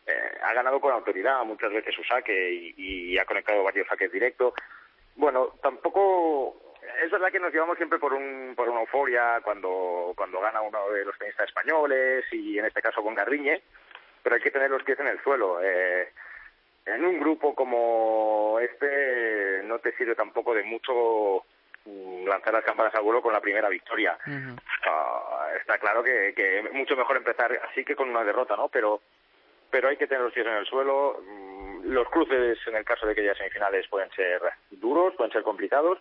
eh, 0.06 0.38
ha 0.42 0.52
ganado 0.52 0.80
con 0.80 0.92
autoridad 0.92 1.44
muchas 1.44 1.72
veces 1.72 1.94
su 1.94 2.04
saque 2.04 2.72
y, 2.76 3.12
y 3.12 3.18
ha 3.18 3.25
conectado 3.25 3.62
varios 3.62 3.87
saques 3.88 4.11
directos. 4.11 4.54
Bueno, 5.16 5.54
tampoco 5.62 6.62
es 7.02 7.10
verdad 7.10 7.30
que 7.30 7.40
nos 7.40 7.52
llevamos 7.52 7.76
siempre 7.76 7.98
por, 7.98 8.12
un, 8.12 8.54
por 8.56 8.68
una 8.68 8.80
euforia 8.80 9.40
cuando, 9.42 10.12
cuando 10.16 10.40
gana 10.40 10.60
uno 10.60 10.90
de 10.90 11.04
los 11.04 11.16
tenistas 11.18 11.48
españoles 11.48 12.24
y 12.32 12.58
en 12.58 12.64
este 12.64 12.82
caso 12.82 13.02
con 13.02 13.14
Garriñe, 13.14 13.62
pero 14.22 14.36
hay 14.36 14.42
que 14.42 14.50
tener 14.50 14.70
los 14.70 14.82
pies 14.82 14.98
en 15.00 15.08
el 15.08 15.22
suelo. 15.22 15.60
Eh, 15.62 16.12
en 16.86 17.04
un 17.04 17.20
grupo 17.20 17.54
como 17.54 18.58
este 18.60 19.62
no 19.64 19.78
te 19.78 19.92
sirve 19.96 20.14
tampoco 20.14 20.54
de 20.54 20.64
mucho 20.64 21.44
lanzar 22.26 22.54
las 22.54 22.64
campanas 22.64 22.94
al 22.94 23.02
vuelo 23.02 23.22
con 23.22 23.32
la 23.32 23.40
primera 23.40 23.68
victoria. 23.68 24.16
Uh 24.26 24.30
-huh. 24.30 24.52
uh, 24.54 25.56
está 25.56 25.78
claro 25.78 26.02
que, 26.02 26.32
que 26.34 26.68
mucho 26.72 26.96
mejor 26.96 27.16
empezar 27.16 27.52
así 27.68 27.84
que 27.84 27.96
con 27.96 28.08
una 28.08 28.24
derrota, 28.24 28.56
¿no? 28.56 28.68
Pero 28.68 29.00
pero 29.70 29.88
hay 29.88 29.96
que 29.96 30.06
tener 30.06 30.22
los 30.22 30.32
pies 30.32 30.46
en 30.46 30.52
el 30.52 30.66
suelo. 30.66 31.22
Los 31.84 32.08
cruces, 32.10 32.58
en 32.66 32.76
el 32.76 32.84
caso 32.84 33.06
de 33.06 33.14
que 33.14 33.22
haya 33.22 33.34
semifinales, 33.34 33.88
pueden 33.88 34.10
ser 34.10 34.40
duros, 34.70 35.14
pueden 35.16 35.32
ser 35.32 35.42
complicados 35.42 35.98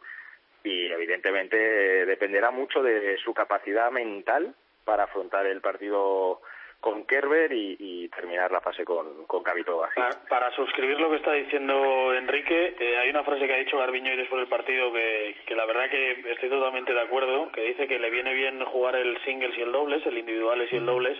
y 0.64 0.92
evidentemente 0.92 1.58
dependerá 2.06 2.52
mucho 2.52 2.82
de 2.84 3.18
su 3.18 3.34
capacidad 3.34 3.92
mental 3.92 4.54
para 4.84 5.04
afrontar 5.04 5.46
el 5.46 5.62
partido 5.62 6.42
con 6.82 7.06
Kerber 7.06 7.54
y, 7.54 7.78
y 7.80 8.10
terminar 8.10 8.52
la 8.52 8.60
fase 8.60 8.84
con, 8.84 9.26
con. 9.28 9.44
Para, 9.44 10.20
para, 10.28 10.52
suscribir 10.56 11.00
lo 11.00 11.12
que 11.12 11.18
está 11.18 11.34
diciendo 11.34 12.14
Enrique, 12.14 12.76
eh, 12.80 12.98
hay 12.98 13.10
una 13.12 13.24
frase 13.24 13.46
que 13.46 13.54
ha 13.54 13.58
dicho 13.58 13.78
Garbiño 13.78 14.18
después 14.18 14.40
del 14.40 14.50
partido 14.50 14.92
que, 14.92 15.36
que 15.46 15.56
la 15.56 15.66
verdad 15.66 15.90
que 15.90 16.24
estoy 16.32 16.50
totalmente 16.50 16.94
de 16.94 17.02
acuerdo, 17.02 17.52
que 17.52 17.62
dice 17.62 17.88
que 17.88 18.00
le 18.00 18.10
viene 18.10 18.34
bien 18.34 18.64
jugar 18.66 18.96
el 18.96 19.16
singles 19.24 19.56
y 19.58 19.62
el 19.62 19.72
dobles, 19.72 20.06
el 20.08 20.18
individuales 20.18 20.74
y 20.74 20.78
el 20.78 20.86
dobles, 20.86 21.18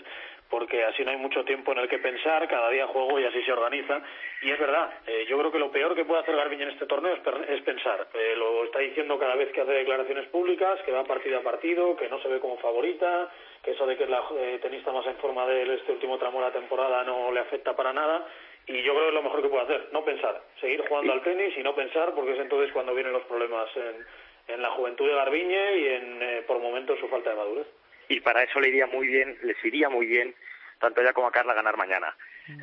porque 0.52 0.84
así 0.84 1.02
no 1.02 1.12
hay 1.12 1.16
mucho 1.16 1.46
tiempo 1.46 1.72
en 1.72 1.78
el 1.78 1.88
que 1.88 1.96
pensar, 1.96 2.46
cada 2.46 2.68
día 2.68 2.86
juego 2.86 3.18
y 3.18 3.24
así 3.24 3.42
se 3.42 3.54
organiza. 3.54 4.02
Y 4.42 4.50
es 4.50 4.60
verdad, 4.60 4.92
eh, 5.06 5.24
yo 5.26 5.38
creo 5.38 5.50
que 5.50 5.58
lo 5.58 5.72
peor 5.72 5.94
que 5.94 6.04
puede 6.04 6.20
hacer 6.20 6.36
Garbiñe 6.36 6.64
en 6.64 6.72
este 6.72 6.84
torneo 6.84 7.14
es, 7.14 7.22
es 7.48 7.62
pensar. 7.62 8.06
Eh, 8.12 8.34
lo 8.36 8.64
está 8.64 8.80
diciendo 8.80 9.18
cada 9.18 9.34
vez 9.34 9.50
que 9.50 9.62
hace 9.62 9.72
declaraciones 9.72 10.28
públicas, 10.28 10.78
que 10.84 10.92
va 10.92 11.04
partido 11.04 11.38
a 11.38 11.42
partido, 11.42 11.96
que 11.96 12.06
no 12.10 12.20
se 12.20 12.28
ve 12.28 12.38
como 12.38 12.58
favorita, 12.58 13.30
que 13.62 13.70
eso 13.70 13.86
de 13.86 13.96
que 13.96 14.04
es 14.04 14.10
la 14.10 14.22
eh, 14.36 14.58
tenista 14.60 14.92
más 14.92 15.06
en 15.06 15.16
forma 15.16 15.46
de 15.46 15.62
él 15.62 15.70
este 15.70 15.92
último 15.92 16.18
tramo 16.18 16.40
de 16.40 16.48
la 16.48 16.52
temporada 16.52 17.02
no 17.02 17.32
le 17.32 17.40
afecta 17.40 17.74
para 17.74 17.94
nada. 17.94 18.28
Y 18.66 18.82
yo 18.82 18.92
creo 18.92 19.04
que 19.04 19.08
es 19.08 19.14
lo 19.14 19.22
mejor 19.22 19.40
que 19.40 19.48
puede 19.48 19.64
hacer, 19.64 19.88
no 19.92 20.04
pensar, 20.04 20.38
seguir 20.60 20.86
jugando 20.86 21.14
al 21.14 21.22
tenis 21.22 21.56
y 21.56 21.62
no 21.62 21.74
pensar, 21.74 22.12
porque 22.14 22.32
es 22.32 22.40
entonces 22.40 22.70
cuando 22.74 22.94
vienen 22.94 23.14
los 23.14 23.24
problemas 23.24 23.74
en, 23.74 24.54
en 24.54 24.60
la 24.60 24.68
juventud 24.72 25.08
de 25.08 25.14
Garbiñe 25.14 25.78
y 25.78 25.88
en, 25.88 26.22
eh, 26.22 26.44
por 26.46 26.58
momentos, 26.58 26.98
su 27.00 27.08
falta 27.08 27.30
de 27.30 27.36
madurez 27.36 27.66
y 28.12 28.20
para 28.20 28.42
eso 28.42 28.60
le 28.60 28.68
iría 28.68 28.86
muy 28.86 29.06
bien, 29.06 29.38
les 29.42 29.62
iría 29.64 29.88
muy 29.88 30.06
bien 30.06 30.34
tanto 30.78 31.00
a 31.00 31.04
ella 31.04 31.12
como 31.12 31.28
a 31.28 31.32
Carla 31.32 31.54
ganar 31.54 31.76
mañana. 31.76 32.14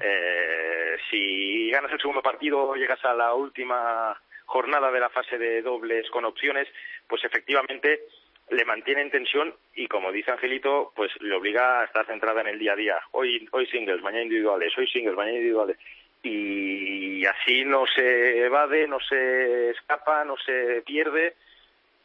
Eh, 0.03 0.97
si 1.09 1.71
ganas 1.71 1.91
el 1.91 1.99
segundo 1.99 2.21
partido, 2.21 2.75
llegas 2.75 3.03
a 3.05 3.13
la 3.13 3.33
última 3.33 4.19
jornada 4.45 4.91
de 4.91 4.99
la 4.99 5.09
fase 5.09 5.37
de 5.37 5.61
dobles 5.61 6.09
con 6.11 6.25
opciones, 6.25 6.67
pues 7.07 7.23
efectivamente 7.23 8.01
le 8.49 8.65
mantiene 8.65 9.01
en 9.01 9.11
tensión 9.11 9.55
y 9.73 9.87
como 9.87 10.11
dice 10.11 10.31
Angelito, 10.31 10.91
pues 10.95 11.11
le 11.21 11.33
obliga 11.33 11.81
a 11.81 11.85
estar 11.85 12.05
centrada 12.05 12.41
en 12.41 12.47
el 12.47 12.59
día 12.59 12.73
a 12.73 12.75
día. 12.75 12.99
Hoy, 13.11 13.47
hoy 13.51 13.65
singles, 13.67 14.01
mañana 14.01 14.23
individuales, 14.23 14.77
hoy 14.77 14.87
singles, 14.87 15.15
mañana 15.15 15.37
individuales. 15.37 15.77
Y 16.21 17.25
así 17.25 17.63
no 17.63 17.85
se 17.87 18.43
evade, 18.43 18.87
no 18.87 18.99
se 18.99 19.69
escapa, 19.69 20.25
no 20.25 20.35
se 20.37 20.81
pierde, 20.85 21.35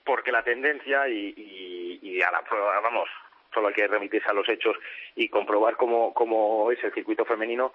porque 0.05 0.31
la 0.31 0.45
tendencia 0.45 1.09
y, 1.09 1.35
y, 1.37 1.99
y 2.03 2.23
a 2.23 2.31
la 2.31 2.43
prueba, 2.43 2.79
vamos, 2.81 3.09
solo 3.55 3.69
hay 3.69 3.75
que 3.75 3.87
remitirse 3.87 4.29
a 4.29 4.35
los 4.35 4.49
hechos 4.49 4.77
y 5.15 5.29
comprobar 5.29 5.77
cómo, 5.77 6.71
es 6.73 6.83
el 6.83 6.93
circuito 6.93 7.25
femenino. 7.25 7.73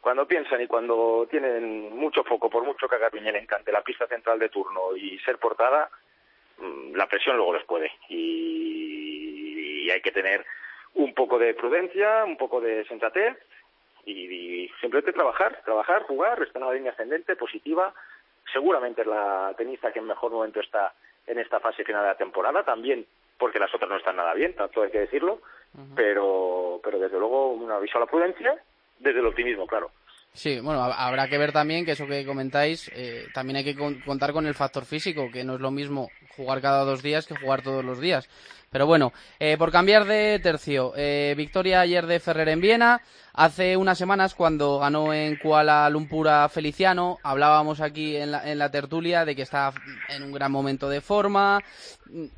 Cuando 0.00 0.26
piensan 0.26 0.60
y 0.60 0.66
cuando 0.66 1.26
tienen 1.30 1.96
mucho 1.96 2.24
foco, 2.24 2.50
por 2.50 2.64
mucho 2.64 2.88
que 2.88 2.96
a 2.96 3.38
encante 3.38 3.70
la 3.70 3.82
pista 3.82 4.06
central 4.06 4.38
de 4.38 4.48
turno 4.48 4.96
y 4.96 5.18
ser 5.20 5.38
portada, 5.38 5.90
la 6.94 7.06
presión 7.06 7.36
luego 7.36 7.54
les 7.54 7.64
puede. 7.64 7.92
Y, 8.08 9.90
hay 9.90 10.00
que 10.02 10.12
tener 10.12 10.46
un 10.94 11.14
poco 11.14 11.36
de 11.36 11.52
prudencia, 11.54 12.22
un 12.24 12.36
poco 12.36 12.60
de 12.60 12.84
sensatez 12.84 13.36
y, 14.06 14.70
simplemente 14.80 15.12
trabajar, 15.12 15.60
trabajar, 15.64 16.02
jugar, 16.04 16.40
estar 16.42 16.62
en 16.62 16.68
una 16.68 16.74
línea 16.74 16.92
ascendente, 16.92 17.34
positiva. 17.34 17.92
Seguramente 18.52 19.00
es 19.00 19.06
la 19.08 19.52
tenista 19.56 19.92
que 19.92 19.98
en 19.98 20.06
mejor 20.06 20.30
momento 20.30 20.60
está 20.60 20.94
en 21.26 21.40
esta 21.40 21.58
fase 21.58 21.84
final 21.84 22.02
de 22.02 22.08
la 22.08 22.16
temporada. 22.16 22.62
También 22.62 23.04
porque 23.40 23.58
las 23.58 23.74
otras 23.74 23.90
no 23.90 23.96
están 23.96 24.16
nada 24.16 24.34
bien, 24.34 24.54
tanto 24.54 24.82
hay 24.82 24.90
que 24.90 25.00
decirlo, 25.00 25.40
uh 25.74 25.78
-huh. 25.78 25.94
pero, 25.96 26.80
pero 26.84 27.00
desde 27.00 27.18
luego 27.18 27.52
un 27.52 27.70
aviso 27.72 27.96
a 27.96 28.02
la 28.02 28.06
prudencia, 28.06 28.62
desde 28.98 29.18
el 29.18 29.26
optimismo, 29.26 29.66
claro. 29.66 29.90
Sí, 30.32 30.60
bueno, 30.60 30.82
habrá 30.82 31.28
que 31.28 31.38
ver 31.38 31.52
también 31.52 31.84
que 31.84 31.92
eso 31.92 32.06
que 32.06 32.24
comentáis, 32.24 32.90
eh, 32.94 33.26
también 33.34 33.56
hay 33.56 33.64
que 33.64 33.74
con 33.74 34.00
contar 34.00 34.32
con 34.32 34.46
el 34.46 34.54
factor 34.54 34.84
físico, 34.84 35.30
que 35.30 35.42
no 35.42 35.56
es 35.56 35.60
lo 35.60 35.70
mismo 35.70 36.08
jugar 36.36 36.60
cada 36.60 36.84
dos 36.84 37.02
días 37.02 37.26
que 37.26 37.36
jugar 37.36 37.62
todos 37.62 37.84
los 37.84 38.00
días. 38.00 38.28
Pero 38.70 38.86
bueno, 38.86 39.12
eh, 39.40 39.56
por 39.58 39.72
cambiar 39.72 40.04
de 40.04 40.38
tercio, 40.40 40.92
eh, 40.96 41.34
victoria 41.36 41.80
ayer 41.80 42.06
de 42.06 42.20
Ferrer 42.20 42.48
en 42.50 42.60
Viena. 42.60 43.02
Hace 43.32 43.76
unas 43.76 43.98
semanas, 43.98 44.34
cuando 44.34 44.78
ganó 44.78 45.12
en 45.12 45.36
Kuala 45.36 45.90
Lumpur 45.90 46.28
a 46.28 46.48
Feliciano, 46.48 47.18
hablábamos 47.24 47.80
aquí 47.80 48.16
en 48.16 48.30
la, 48.30 48.48
en 48.48 48.58
la 48.58 48.70
tertulia 48.70 49.24
de 49.24 49.34
que 49.34 49.42
está 49.42 49.72
en 50.08 50.22
un 50.22 50.30
gran 50.30 50.52
momento 50.52 50.88
de 50.88 51.00
forma 51.00 51.60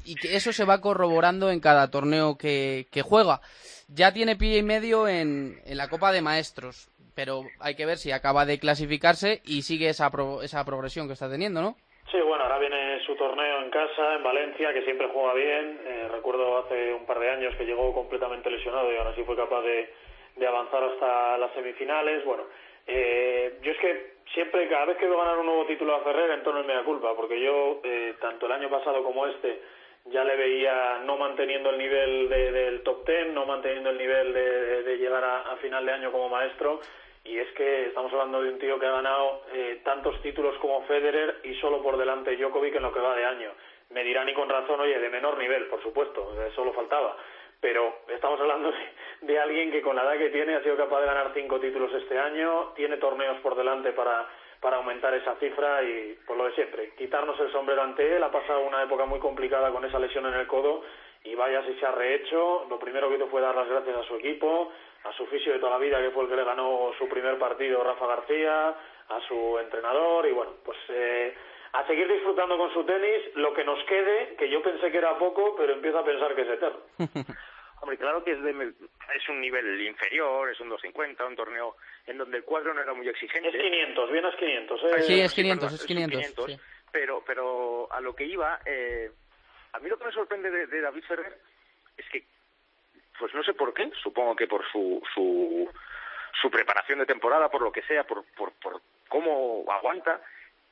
y 0.05 0.15
que 0.15 0.37
eso 0.37 0.53
se 0.53 0.65
va 0.65 0.81
corroborando 0.81 1.51
en 1.51 1.61
cada 1.61 1.91
torneo 1.91 2.39
que, 2.39 2.87
juega. 3.05 3.43
Ya 3.89 4.13
tiene 4.13 4.37
pie 4.37 4.59
y 4.59 4.63
medio 4.63 5.09
en 5.09 5.61
la 5.67 5.89
Copa 5.89 6.13
de 6.13 6.23
Maestros, 6.23 6.89
pero 7.15 7.43
hay 7.61 7.75
que 7.75 7.87
ver 7.87 7.99
si 7.99 8.13
acaba 8.13 8.45
de 8.47 8.59
clasificarse 8.59 9.41
y 9.45 9.63
sigue 9.63 9.89
esa, 9.89 10.11
pro, 10.11 10.43
esa 10.43 10.65
progresión 10.65 11.07
que 11.07 11.15
está 11.15 11.31
teniendo, 11.31 11.63
¿no? 11.63 11.77
Sí, 12.11 12.19
bueno, 12.21 12.45
ahora 12.45 12.59
viene 12.59 13.01
su 13.07 13.15
torneo 13.17 13.63
en 13.63 13.71
casa, 13.71 14.15
en 14.17 14.23
Valencia, 14.23 14.73
que 14.73 14.83
siempre 14.83 15.09
juega 15.13 15.35
bien. 15.35 15.81
Eh, 15.87 16.09
recuerdo 16.11 16.59
hace 16.59 16.93
un 16.93 17.07
par 17.07 17.19
de 17.19 17.31
años 17.31 17.55
que 17.57 17.65
llegó 17.65 17.95
completamente 17.95 18.51
lesionado 18.51 18.93
y 18.93 18.97
ahora 18.97 19.15
sí 19.15 19.23
fue 19.25 19.37
capaz 19.37 19.63
de 19.63 19.89
de 20.37 20.47
avanzar 20.47 20.83
hasta 20.85 21.39
las 21.39 21.53
semifinales. 21.53 22.25
Bueno, 22.25 22.45
eh, 22.87 23.59
yo 23.63 23.73
es 23.73 23.79
que 23.79 24.13
siempre, 24.35 24.69
cada 24.69 24.87
vez 24.87 24.97
que 24.97 25.07
veo 25.07 25.19
ganar 25.19 25.39
un 25.39 25.47
nuevo 25.47 25.67
título 25.67 25.95
a 25.95 26.01
Ferrer, 26.01 26.31
en 26.31 26.43
torno 26.43 26.65
me 26.65 26.75
da 26.75 26.85
culpa, 26.85 27.15
porque 27.15 27.41
yo, 27.41 27.81
eh, 27.85 28.15
tanto 28.21 28.47
el 28.47 28.53
año 28.53 28.71
pasado 28.71 29.03
como 29.03 29.27
este, 29.27 29.61
ya 30.07 30.25
le 30.25 30.37
veía 30.37 31.01
no 31.05 31.17
manteniendo 31.17 31.71
el 31.71 31.79
nivel 31.79 32.29
del 32.29 32.83
top 32.83 33.05
no 33.33 33.47
manteniendo 33.47 33.91
el 33.91 33.99
nivel 33.99 34.33
de, 34.33 34.97
llegar 34.99 35.25
a, 35.25 35.57
final 35.57 35.85
de 35.85 35.93
año 35.93 36.13
como 36.13 36.29
maestro. 36.29 36.81
Y 37.25 37.39
es 37.39 37.49
que 37.53 37.87
estamos 37.87 38.13
hablando 38.13 38.43
de 38.43 38.51
un 38.51 38.59
tío 38.59 38.79
que 38.79 38.87
ha 38.87 38.93
ganado 38.93 39.43
eh, 39.53 39.81
tantos 39.85 40.21
títulos 40.23 40.57
como 40.59 40.83
Federer 40.83 41.41
y 41.45 41.55
solo 41.55 41.83
por 41.83 41.97
delante 41.97 42.37
Djokovic 42.37 42.75
en 42.75 42.83
lo 42.83 42.93
que 42.93 43.01
va 43.01 43.15
de 43.15 43.25
año. 43.25 43.51
Me 43.91 44.03
dirán 44.03 44.29
y 44.29 44.35
con 44.35 44.49
razón, 44.49 44.81
oye, 44.81 44.99
de 44.99 45.09
menor 45.09 45.39
nivel, 45.39 45.67
por 45.67 45.83
supuesto, 45.83 46.35
eso 46.45 46.65
lo 46.65 46.73
faltaba. 46.73 47.17
Pero 47.61 48.01
estamos 48.09 48.41
hablando 48.41 48.73
de 49.21 49.39
alguien 49.39 49.71
que 49.71 49.83
con 49.83 49.95
la 49.95 50.03
edad 50.03 50.19
que 50.19 50.31
tiene 50.31 50.57
ha 50.57 50.63
sido 50.63 50.77
capaz 50.77 51.01
de 51.01 51.07
ganar 51.07 51.31
cinco 51.33 51.61
títulos 51.61 51.93
este 51.95 52.19
año, 52.19 52.73
tiene 52.75 52.97
torneos 52.97 53.39
por 53.39 53.55
delante 53.55 53.93
para 53.93 54.27
para 54.63 54.77
aumentar 54.77 55.13
esa 55.13 55.35
cifra 55.41 55.83
y 55.83 56.17
por 56.25 56.37
lo 56.37 56.45
de 56.45 56.55
siempre, 56.55 56.93
quitarnos 56.97 57.39
el 57.41 57.51
sombrero 57.51 57.83
ante 57.83 58.17
él, 58.17 58.23
ha 58.23 58.31
pasado 58.31 58.61
una 58.61 58.85
época 58.85 59.05
muy 59.07 59.19
complicada 59.19 59.73
con 59.73 59.85
esa 59.85 59.99
lesión 59.99 60.25
en 60.27 60.35
el 60.35 60.47
codo 60.47 60.85
y 61.25 61.35
vaya 61.35 61.65
si 61.65 61.75
se 61.75 61.87
ha 61.87 61.93
rehecho, 61.93 62.67
lo 62.69 62.79
primero 62.79 63.09
que 63.09 63.17
hizo 63.17 63.29
fue 63.29 63.41
dar 63.41 63.55
las 63.55 63.69
gracias 63.69 63.97
a 63.97 64.09
su 64.09 64.17
equipo, 64.17 64.73
a 65.05 65.13
su 65.13 65.27
fisio 65.27 65.53
de 65.53 65.59
toda 65.59 65.73
la 65.73 65.79
vida 65.79 66.01
que 66.01 66.11
fue 66.11 66.25
el 66.25 66.31
que 66.31 66.37
le 66.37 66.45
ganó 66.45 66.93
su 66.99 67.09
primer 67.09 67.39
partido 67.39 67.83
Rafa 67.83 68.07
García, 68.07 68.69
a 68.69 69.21
su 69.29 69.59
entrenador 69.59 70.27
y 70.27 70.33
bueno, 70.33 70.53
pues 70.65 70.79
eh, 70.89 71.35
a 71.73 71.87
seguir 71.87 72.11
disfrutando 72.11 72.57
con 72.59 72.73
su 72.73 72.85
tenis, 72.85 73.35
lo 73.35 73.55
que 73.55 73.65
nos 73.65 73.83
quede, 73.85 74.37
que 74.37 74.49
yo 74.49 74.63
pensé 74.63 74.91
que 74.91 74.99
era 74.99 75.19
poco, 75.19 75.55
pero 75.57 75.73
empiezo 75.73 75.99
a 75.99 76.05
pensar 76.05 76.35
que 76.35 76.43
es 76.43 76.49
eterno. 76.49 76.81
Hombre, 77.81 77.99
claro 77.99 78.23
que 78.23 78.33
es, 78.33 78.39
es 78.39 79.29
un 79.29 79.41
nivel 79.41 79.81
inferior, 79.81 80.49
es 80.51 80.61
un 80.61 80.69
250, 80.69 81.27
un 81.27 81.35
torneo 81.35 81.77
en 82.07 82.17
donde 82.17 82.37
el 82.37 82.45
cuadro 82.45 82.73
no 82.73 82.81
era 82.81 82.95
muy 82.95 83.09
exigente. 83.09 83.49
Es 83.49 83.57
500, 83.57 84.13
bien 84.13 84.25
es 84.25 84.37
500. 84.37 84.83
¿eh? 84.85 85.03
Sí, 85.03 85.21
es 85.21 85.35
500, 85.35 85.73
es 85.73 85.85
500. 85.85 86.61
pero, 86.93 87.25
pero 87.27 87.93
a 87.93 88.01
lo 88.01 88.15
que 88.15 88.25
iba, 88.25 88.61
eh, 88.65 89.11
a 89.73 89.79
mí 89.79 89.89
lo 89.89 89.99
que 89.99 90.05
me 90.05 90.13
sorprende 90.13 90.51
de, 90.51 90.81
David 90.81 91.05
Ferrer 91.05 91.39
es 91.97 92.09
que, 92.11 92.25
pues 93.19 93.35
no 93.35 93.43
sé 93.43 93.55
por 93.55 93.73
qué, 93.75 93.91
supongo 94.03 94.37
que 94.37 94.47
por 94.47 94.65
su, 94.71 95.03
su, 95.15 95.71
su 96.41 96.51
preparación 96.51 96.99
de 96.99 97.07
temporada, 97.07 97.49
por 97.49 97.63
lo 97.63 97.73
que 97.73 97.83
sea, 97.83 98.05
por, 98.05 98.25
por, 98.35 98.53
por 98.55 98.81
cómo 99.09 99.65
aguanta, 99.71 100.21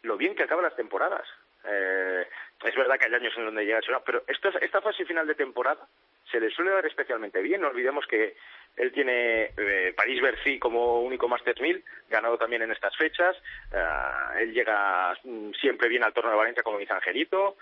lo 0.02 0.16
bien 0.16 0.35
que 0.35 0.45
acaba 0.45 0.62
las 0.62 0.76
temporadas. 0.76 1.26
Eh, 1.64 2.26
es 2.64 2.75
verdad 2.75 2.99
que 2.99 3.07
hay 3.07 3.14
años 3.14 3.35
en 3.37 3.45
donde 3.45 3.64
llega 3.64 3.78
a 3.78 4.04
pero 4.04 4.23
esta, 4.26 4.49
esta 4.61 4.80
fase 4.80 5.04
final 5.04 5.26
de 5.26 5.35
temporada 5.35 5.87
se 6.30 6.40
le 6.40 6.50
suele 6.50 6.71
dar 6.71 6.87
especialmente 6.87 7.42
bien. 7.42 7.61
No 7.61 7.69
olvidemos 7.69 8.07
que 8.07 8.37
él 8.76 8.92
tiene 8.92 9.52
eh, 9.57 9.92
París-Bercy 9.97 10.59
como 10.59 11.02
único 11.02 11.28
Masters 11.28 11.61
1000, 11.61 11.85
ganado 12.09 12.38
también 12.38 12.62
en 12.62 12.71
estas 12.71 12.97
fechas. 12.97 13.37
Eh, 13.73 14.42
él 14.42 14.52
llega 14.52 15.14
mm, 15.25 15.52
siempre 15.61 15.88
bien 15.88 16.04
al 16.04 16.12
torneo 16.12 16.33
de 16.33 16.38
Valencia 16.38 16.62
como 16.62 16.78
dice 16.78 16.92
Angelito. 16.92 17.57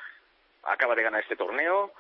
Acaba 0.65 0.95
de 0.95 1.03
ganar 1.03 1.23
este 1.23 1.37
torneo. 1.37 1.93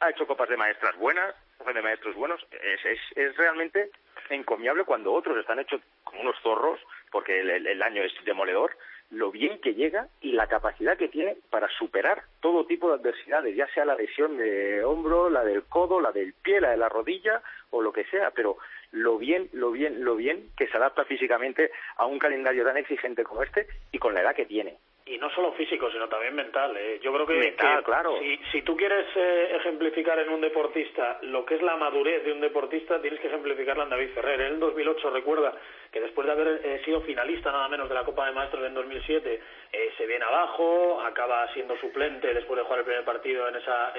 Ha 0.00 0.10
hecho 0.10 0.26
copas 0.26 0.48
de 0.48 0.56
maestras 0.56 0.96
buenas, 0.96 1.34
de 1.64 1.82
maestros 1.82 2.14
buenos. 2.14 2.44
Es, 2.50 2.84
es, 2.84 2.98
es 3.16 3.36
realmente 3.36 3.90
encomiable 4.30 4.84
cuando 4.84 5.12
otros 5.12 5.38
están 5.38 5.58
hechos 5.58 5.80
como 6.04 6.20
unos 6.22 6.36
zorros, 6.42 6.80
porque 7.10 7.40
el 7.40 7.82
año 7.82 8.02
es 8.02 8.12
demoledor 8.24 8.76
lo 9.10 9.30
bien 9.30 9.60
que 9.60 9.74
llega 9.74 10.08
y 10.20 10.32
la 10.32 10.48
capacidad 10.48 10.96
que 10.96 11.08
tiene 11.08 11.36
para 11.50 11.68
superar 11.78 12.24
todo 12.40 12.66
tipo 12.66 12.88
de 12.88 12.96
adversidades, 12.96 13.54
ya 13.54 13.68
sea 13.68 13.84
la 13.84 13.94
lesión 13.94 14.36
de 14.36 14.84
hombro, 14.84 15.30
la 15.30 15.44
del 15.44 15.64
codo, 15.64 16.00
la 16.00 16.12
del 16.12 16.32
pie, 16.32 16.60
la 16.60 16.70
de 16.70 16.76
la 16.76 16.88
rodilla 16.88 17.42
o 17.70 17.82
lo 17.82 17.92
que 17.92 18.04
sea, 18.04 18.30
pero 18.32 18.58
lo 18.92 19.18
bien, 19.18 19.48
lo 19.52 19.70
bien, 19.70 20.04
lo 20.04 20.16
bien 20.16 20.50
que 20.56 20.66
se 20.66 20.76
adapta 20.76 21.04
físicamente 21.04 21.70
a 21.96 22.06
un 22.06 22.18
calendario 22.18 22.64
tan 22.64 22.76
exigente 22.76 23.24
como 23.24 23.42
este 23.42 23.66
y 23.92 23.98
con 23.98 24.14
la 24.14 24.22
edad 24.22 24.34
que 24.34 24.46
tiene 24.46 24.78
y 25.08 25.18
no 25.18 25.30
solo 25.30 25.52
físico, 25.52 25.88
sino 25.92 26.08
también 26.08 26.34
mental. 26.34 26.76
¿eh? 26.76 26.98
Yo 27.00 27.12
creo 27.12 27.26
que, 27.26 27.34
mental, 27.34 27.84
claro. 27.84 28.18
si, 28.18 28.36
si, 28.50 28.62
tú 28.62 28.76
quieres 28.76 29.06
eh, 29.14 29.54
ejemplificar 29.54 30.18
en 30.18 30.28
un 30.30 30.40
deportista 30.40 31.18
lo 31.22 31.44
que 31.44 31.54
es 31.54 31.62
la 31.62 31.76
madurez 31.76 32.24
de 32.24 32.32
un 32.32 32.40
deportista, 32.40 33.00
tienes 33.00 33.20
que 33.20 33.28
ejemplificarla 33.28 33.84
en 33.84 33.90
David 33.90 34.10
Ferrer. 34.14 34.40
En 34.40 34.54
el 34.54 34.60
2008 34.60 35.10
recuerda 35.10 35.54
que 35.92 36.00
después 36.00 36.26
de 36.26 36.32
haber 36.32 36.60
eh, 36.64 36.82
sido 36.84 37.02
finalista 37.02 37.52
nada 37.52 37.68
menos 37.68 37.88
de 37.88 37.94
la 37.94 38.04
Copa 38.04 38.26
de 38.26 38.32
Maestros 38.32 38.66
en 38.66 38.74
2007, 38.74 39.40
eh, 39.72 39.92
se 39.96 40.06
viene 40.06 40.24
abajo, 40.24 41.00
acaba 41.00 41.52
siendo 41.52 41.78
suplente 41.78 42.34
después 42.34 42.58
de 42.58 42.64
jugar 42.64 42.80
el 42.80 42.86
primer 42.86 43.04
partido 43.04 43.48
en 43.48 43.56
esa 43.56 43.92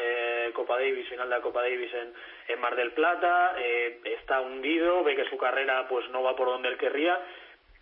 Copa 0.53 0.75
Davis, 0.75 1.07
final 1.07 1.29
de 1.29 1.35
la 1.35 1.41
Copa 1.41 1.61
Davis 1.61 1.93
en, 1.93 2.13
en 2.49 2.59
Mar 2.59 2.75
del 2.75 2.91
Plata, 2.91 3.55
está 4.03 4.41
hundido, 4.41 5.03
ve 5.03 5.15
que 5.15 5.25
su 5.25 5.37
carrera 5.37 5.87
pues 5.87 6.09
no 6.09 6.23
va 6.23 6.35
por 6.35 6.47
donde 6.47 6.69
él 6.69 6.77
querría 6.77 7.19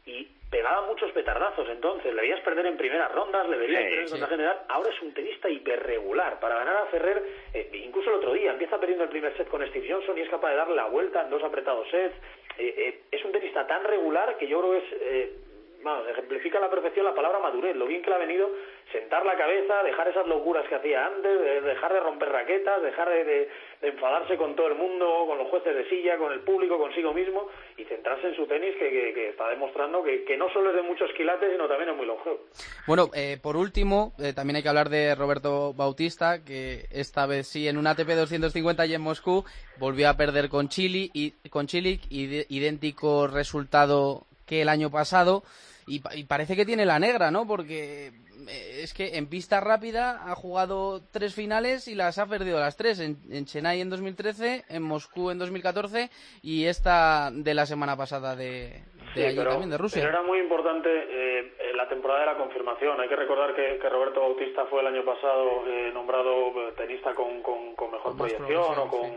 y 0.06 0.28
pegaba 0.50 0.88
muchos 0.88 1.12
petardazos 1.12 1.68
entonces, 1.70 2.14
le 2.14 2.22
veías 2.22 2.40
perder 2.42 2.66
en 2.68 2.78
primeras 2.78 3.12
rondas, 3.12 3.48
le 3.50 3.58
veías 3.58 3.84
perder 3.84 4.00
en 4.00 4.08
sí. 4.08 4.22
general, 4.28 4.62
ahora 4.70 4.90
es 4.90 5.02
un 5.02 5.14
tenista 5.14 5.50
hiperregular, 5.50 6.40
para 6.40 6.56
ganar 6.56 6.78
a 6.78 6.86
Ferrer, 6.88 7.24
eh, 7.54 7.70
incluso 7.74 8.10
el 8.10 8.18
otro 8.18 8.34
día, 8.34 8.52
empieza 8.52 8.80
perdiendo 8.80 9.04
el 9.04 9.10
primer 9.10 9.36
set 9.38 9.48
con 9.48 9.66
Steve 9.68 9.88
Johnson 9.90 10.18
y 10.18 10.22
es 10.22 10.30
capaz 10.30 10.52
de 10.52 10.58
darle 10.58 10.76
la 10.76 10.86
vuelta 10.86 11.24
en 11.24 11.30
dos 11.30 11.44
apretados 11.44 11.90
sets, 11.90 12.16
eh, 12.58 12.74
eh, 12.78 13.02
es 13.12 13.26
un 13.26 13.32
tenista 13.32 13.68
tan 13.68 13.84
regular 13.84 14.38
que 14.38 14.48
yo 14.48 14.60
creo 14.62 14.72
que 14.72 15.24
es 15.24 15.32
vamos, 15.86 16.08
ejemplifica 16.10 16.58
a 16.58 16.62
la 16.62 16.70
perfección 16.70 17.06
la 17.06 17.14
palabra 17.14 17.40
madurez, 17.40 17.76
lo 17.76 17.86
bien 17.86 18.02
que 18.02 18.10
le 18.10 18.16
ha 18.16 18.20
venido 18.20 18.50
sentar 18.92 19.24
la 19.24 19.38
cabeza, 19.38 19.84
dejar 19.84 20.08
esas 20.08 20.26
locuras 20.26 20.68
que 20.68 20.76
hacía 20.76 21.06
antes, 21.06 21.64
dejar 21.64 21.94
de 21.94 22.00
romper 22.00 22.30
raquetas, 22.30 22.82
dejar 22.82 23.08
de, 23.10 23.50
enfadarse 23.84 24.36
con 24.36 24.56
todo 24.56 24.68
el 24.68 24.76
mundo, 24.76 25.26
con 25.28 25.38
los 25.38 25.48
jueces 25.50 25.76
de 25.76 25.88
silla, 25.88 26.18
con 26.18 26.34
el 26.34 26.40
público, 26.40 26.80
consigo 26.80 27.14
mismo 27.14 27.50
y 27.78 27.84
centrarse 27.84 28.28
en 28.28 28.36
su 28.36 28.48
tenis 28.48 28.76
que, 28.78 29.30
está 29.30 29.50
demostrando 29.50 30.04
que, 30.04 30.36
no 30.38 30.50
solo 30.52 30.72
es 30.72 30.76
de 30.76 30.82
muchos 30.82 31.12
quilates, 31.16 31.52
sino 31.52 31.68
también 31.68 31.92
es 31.92 31.96
muy 31.96 32.08
longevo. 32.08 32.40
Bueno, 32.88 33.10
eh, 33.14 33.38
por 33.42 33.56
último, 33.56 34.14
eh, 34.18 34.34
también 34.34 34.56
hay 34.56 34.64
que 34.64 34.70
hablar 34.70 34.90
de 34.90 35.14
Roberto 35.14 35.74
Bautista, 35.74 36.44
que 36.44 36.86
esta 36.92 37.28
vez 37.28 37.48
sí 37.48 37.68
en 37.68 37.78
un 37.78 37.86
ATP 37.86 38.10
250 38.10 38.86
y 38.88 38.96
en 38.96 39.02
Moscú 39.02 39.46
volvió 39.78 40.10
a 40.10 40.18
perder 40.18 40.50
con 40.50 40.68
Chile 40.68 41.10
y 41.14 41.32
con 41.50 41.68
Chile, 41.68 42.00
idéntico 42.10 43.28
resultado 43.28 44.26
que 44.46 44.62
el 44.62 44.70
año 44.70 44.90
pasado. 44.90 45.44
Y, 45.88 46.24
parece 46.24 46.56
que 46.56 46.66
tiene 46.66 46.86
la 46.86 46.98
negra, 46.98 47.30
¿no? 47.30 47.46
Porque 47.46 48.08
eh, 48.08 48.80
es 48.82 48.94
que 48.94 49.18
en 49.18 49.28
pista 49.28 49.60
rápida 49.60 50.24
ha 50.26 50.34
jugado 50.34 51.02
tres 51.12 51.36
finales 51.36 51.88
y 51.88 51.94
las 51.94 52.18
ha 52.18 52.26
perdido 52.26 52.60
las 52.60 52.76
tres. 52.76 53.00
En, 53.00 53.46
Chennai 53.46 53.82
en 53.82 53.92
2013, 53.92 54.66
en 54.68 54.82
Moscú 54.82 55.30
en 55.30 55.38
2014 55.38 56.10
y 56.42 56.66
esta 56.66 57.30
de 57.32 57.54
la 57.54 57.68
semana 57.68 57.96
pasada 57.96 58.36
de, 58.36 58.84
allí 59.16 59.36
también, 59.36 59.70
de 59.70 59.78
Rusia. 59.78 60.02
Pero 60.02 60.18
era 60.18 60.24
muy 60.24 60.40
importante 60.40 60.90
eh, 60.90 61.54
la 61.76 61.88
temporada 61.88 62.22
de 62.22 62.26
la 62.26 62.38
confirmación. 62.38 63.00
Hay 63.00 63.08
que 63.08 63.16
recordar 63.16 63.54
que, 63.54 63.78
Roberto 63.88 64.22
Bautista 64.22 64.66
fue 64.66 64.82
el 64.82 64.88
año 64.88 65.06
pasado 65.06 65.68
eh, 65.68 65.92
nombrado 65.94 66.74
tenista 66.76 67.14
con, 67.14 67.44
con, 67.44 67.92
mejor 67.92 68.18
proyección 68.18 68.80
o 68.80 68.88
con 68.88 69.16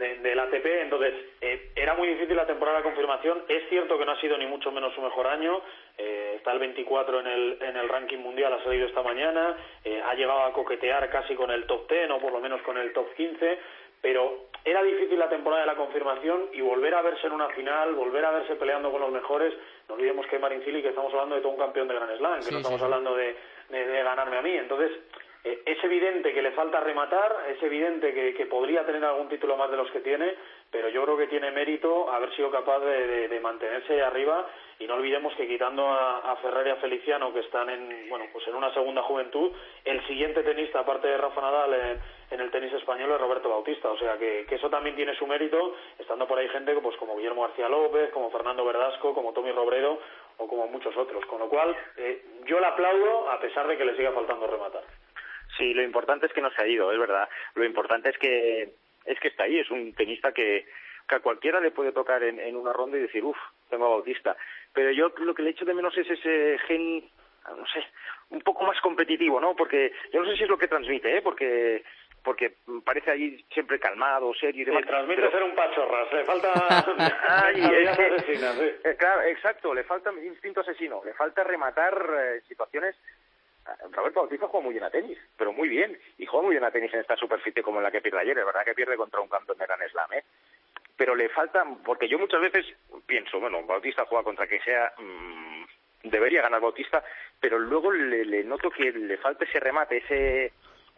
del 0.00 0.38
ATP, 0.38 0.64
entonces 0.82 1.14
eh, 1.42 1.72
era 1.76 1.94
muy 1.94 2.08
difícil 2.08 2.34
la 2.34 2.46
temporada 2.46 2.78
de 2.78 2.84
confirmación. 2.84 3.44
Es 3.48 3.68
cierto 3.68 3.98
que 3.98 4.06
no 4.06 4.12
ha 4.12 4.20
sido 4.20 4.38
ni 4.38 4.46
mucho 4.46 4.72
menos 4.72 4.94
su 4.94 5.02
mejor 5.02 5.26
año, 5.26 5.60
eh, 5.98 6.34
está 6.36 6.52
el 6.52 6.58
24 6.58 7.20
en 7.20 7.26
el, 7.26 7.58
en 7.60 7.76
el 7.76 7.88
ranking 7.88 8.18
mundial, 8.18 8.52
ha 8.54 8.64
salido 8.64 8.86
esta 8.86 9.02
mañana, 9.02 9.56
eh, 9.84 10.02
ha 10.02 10.14
llegado 10.14 10.44
a 10.44 10.52
coquetear 10.54 11.10
casi 11.10 11.34
con 11.34 11.50
el 11.50 11.66
top 11.66 11.88
10 11.90 12.10
o 12.12 12.18
por 12.18 12.32
lo 12.32 12.40
menos 12.40 12.62
con 12.62 12.78
el 12.78 12.94
top 12.94 13.14
15, 13.14 13.58
pero 14.00 14.46
era 14.64 14.82
difícil 14.82 15.18
la 15.18 15.28
temporada 15.28 15.62
de 15.62 15.66
la 15.66 15.76
confirmación 15.76 16.48
y 16.54 16.62
volver 16.62 16.94
a 16.94 17.02
verse 17.02 17.26
en 17.26 17.34
una 17.34 17.50
final, 17.50 17.94
volver 17.94 18.24
a 18.24 18.30
verse 18.30 18.56
peleando 18.56 18.90
con 18.90 19.02
los 19.02 19.12
mejores. 19.12 19.52
No 19.86 19.96
olvidemos 19.96 20.26
que 20.28 20.38
Marin 20.38 20.62
Cili, 20.62 20.80
que 20.80 20.88
estamos 20.88 21.12
hablando 21.12 21.34
de 21.34 21.42
todo 21.42 21.52
un 21.52 21.58
campeón 21.58 21.88
de 21.88 21.94
Grand 21.94 22.16
Slam, 22.16 22.40
que 22.40 22.50
no 22.50 22.58
estamos 22.58 22.80
hablando 22.80 23.14
de, 23.14 23.36
de 23.68 24.02
ganarme 24.02 24.38
a 24.38 24.42
mí. 24.42 24.52
Entonces, 24.52 24.92
eh, 25.42 25.62
es 25.64 25.82
evidente 25.84 26.34
que 26.34 26.42
le 26.42 26.50
falta 26.52 26.80
rematar, 26.80 27.46
es 27.48 27.62
evidente 27.62 28.12
que, 28.12 28.46
podría 28.46 28.84
tener 28.84 29.02
algún 29.04 29.28
título 29.28 29.56
más 29.56 29.70
de 29.70 29.76
los 29.76 29.90
que 29.90 30.00
tiene, 30.00 30.34
pero 30.70 30.88
yo 30.90 31.02
creo 31.04 31.16
que 31.16 31.28
tiene 31.28 31.50
mérito 31.50 32.10
haber 32.10 32.34
sido 32.36 32.50
capaz 32.50 32.80
de, 32.80 33.40
mantenerse 33.40 34.02
arriba. 34.02 34.46
Y 34.78 34.86
no 34.86 34.94
olvidemos 34.94 35.34
que 35.34 35.46
quitando 35.46 35.86
a, 35.88 36.36
Ferrer 36.42 36.66
y 36.66 36.70
a 36.70 36.76
Feliciano 36.76 37.32
que 37.32 37.40
están 37.40 37.68
en 37.68 38.08
bueno 38.08 38.26
pues 38.32 38.46
en 38.48 38.54
una 38.54 38.72
segunda 38.72 39.02
juventud, 39.02 39.52
el 39.84 40.06
siguiente 40.06 40.42
tenista 40.42 40.80
aparte 40.80 41.08
de 41.08 41.18
Rafa 41.18 41.40
Nadal 41.40 42.00
en, 42.30 42.40
el 42.40 42.50
tenis 42.50 42.72
español 42.72 43.10
es 43.12 43.20
Roberto 43.20 43.48
Bautista, 43.50 43.90
o 43.90 43.98
sea 43.98 44.16
que, 44.18 44.46
eso 44.48 44.70
también 44.70 44.96
tiene 44.96 45.14
su 45.16 45.26
mérito, 45.26 45.74
estando 45.98 46.26
por 46.26 46.38
ahí 46.38 46.48
gente 46.48 46.74
pues 46.76 46.96
como 46.96 47.16
Guillermo 47.16 47.42
García 47.42 47.68
López, 47.68 48.10
como 48.10 48.30
Fernando 48.30 48.64
Verdasco, 48.64 49.14
como 49.14 49.32
Tommy 49.32 49.52
Robredo 49.52 49.98
o 50.38 50.48
como 50.48 50.66
muchos 50.68 50.96
otros, 50.96 51.24
con 51.26 51.40
lo 51.40 51.48
cual 51.48 51.76
eh, 51.96 52.22
yo 52.46 52.58
le 52.58 52.66
aplaudo 52.66 53.30
a 53.30 53.40
pesar 53.40 53.66
de 53.66 53.76
que 53.76 53.84
le 53.84 53.96
siga 53.96 54.12
faltando 54.12 54.46
rematar. 54.46 54.84
Sí, 55.60 55.74
lo 55.74 55.82
importante 55.84 56.26
es 56.26 56.32
que 56.32 56.40
no 56.40 56.50
se 56.50 56.62
ha 56.62 56.66
ido, 56.66 56.90
es 56.90 56.98
verdad. 56.98 57.28
Lo 57.54 57.64
importante 57.64 58.08
es 58.08 58.18
que 58.18 58.70
es 59.04 59.20
que 59.20 59.28
está 59.28 59.44
ahí, 59.44 59.58
es 59.58 59.70
un 59.70 59.92
tenista 59.94 60.32
que, 60.32 60.66
a 61.08 61.20
cualquiera 61.20 61.60
le 61.60 61.70
puede 61.70 61.92
tocar 61.92 62.22
en, 62.22 62.56
una 62.56 62.72
ronda 62.72 62.96
y 62.96 63.02
decir, 63.02 63.22
uff, 63.24 63.36
tengo 63.68 63.86
a 63.86 63.90
Bautista. 63.90 64.36
Pero 64.72 64.90
yo 64.92 65.12
lo 65.18 65.34
que 65.34 65.42
le 65.42 65.50
echo 65.50 65.64
de 65.64 65.74
menos 65.74 65.96
es 65.98 66.08
ese 66.10 66.58
gen, 66.66 67.04
no 67.56 67.66
sé, 67.66 67.84
un 68.30 68.40
poco 68.40 68.64
más 68.64 68.80
competitivo, 68.80 69.40
¿no? 69.40 69.54
Porque 69.56 69.92
yo 70.12 70.22
no 70.22 70.30
sé 70.30 70.36
si 70.36 70.44
es 70.44 70.48
lo 70.50 70.58
que 70.58 70.68
transmite, 70.68 71.16
¿eh? 71.16 71.22
Porque 71.22 71.84
porque 72.22 72.52
parece 72.84 73.10
ahí 73.10 73.42
siempre 73.50 73.80
calmado, 73.80 74.32
serio 74.34 74.60
y 74.62 74.64
demás. 74.66 74.82
Sí, 74.82 74.88
transmite 74.88 75.20
pero- 75.22 75.30
ser 75.32 75.42
un 75.42 75.54
pachorras, 75.54 76.12
le 76.12 76.24
falta... 76.24 76.52
Ay, 77.46 77.54
es 77.86 77.96
que- 77.96 78.04
asesina, 78.04 78.52
sí. 78.52 78.70
eh, 78.84 78.96
claro, 78.98 79.22
exacto, 79.22 79.72
le 79.72 79.84
falta 79.84 80.12
instinto 80.12 80.60
asesino, 80.60 81.00
le 81.04 81.14
falta 81.14 81.42
rematar 81.44 81.94
eh, 82.18 82.40
situaciones. 82.46 82.94
Roberto 83.92 84.20
Bautista 84.20 84.46
juega 84.48 84.64
muy 84.64 84.74
bien 84.74 84.84
a 84.84 84.90
tenis, 84.90 85.18
pero 85.36 85.52
muy 85.52 85.68
bien, 85.68 85.98
y 86.18 86.26
juega 86.26 86.44
muy 86.44 86.54
bien 86.54 86.64
a 86.64 86.70
tenis 86.70 86.92
en 86.94 87.00
esta 87.00 87.16
superficie 87.16 87.62
como 87.62 87.78
en 87.78 87.84
la 87.84 87.90
que 87.90 88.00
pierde 88.00 88.20
ayer, 88.20 88.38
es 88.38 88.46
verdad 88.46 88.64
que 88.64 88.74
pierde 88.74 88.96
contra 88.96 89.20
un 89.20 89.28
campeón 89.28 89.58
de 89.58 89.66
Grand 89.66 89.90
Slam, 89.90 90.12
¿eh? 90.14 90.24
Pero 90.96 91.14
le 91.14 91.28
falta, 91.30 91.64
porque 91.84 92.08
yo 92.08 92.18
muchas 92.18 92.40
veces 92.40 92.66
pienso, 93.06 93.40
bueno, 93.40 93.62
Bautista 93.64 94.04
juega 94.06 94.24
contra 94.24 94.46
que 94.46 94.60
sea, 94.60 94.92
mm, 94.98 95.64
debería 96.04 96.42
ganar 96.42 96.60
Bautista, 96.60 97.02
pero 97.40 97.58
luego 97.58 97.90
le, 97.90 98.24
le 98.24 98.44
noto 98.44 98.70
que 98.70 98.92
le 98.92 99.16
falta 99.16 99.44
ese 99.44 99.60
remate, 99.60 99.98
ese 99.98 100.52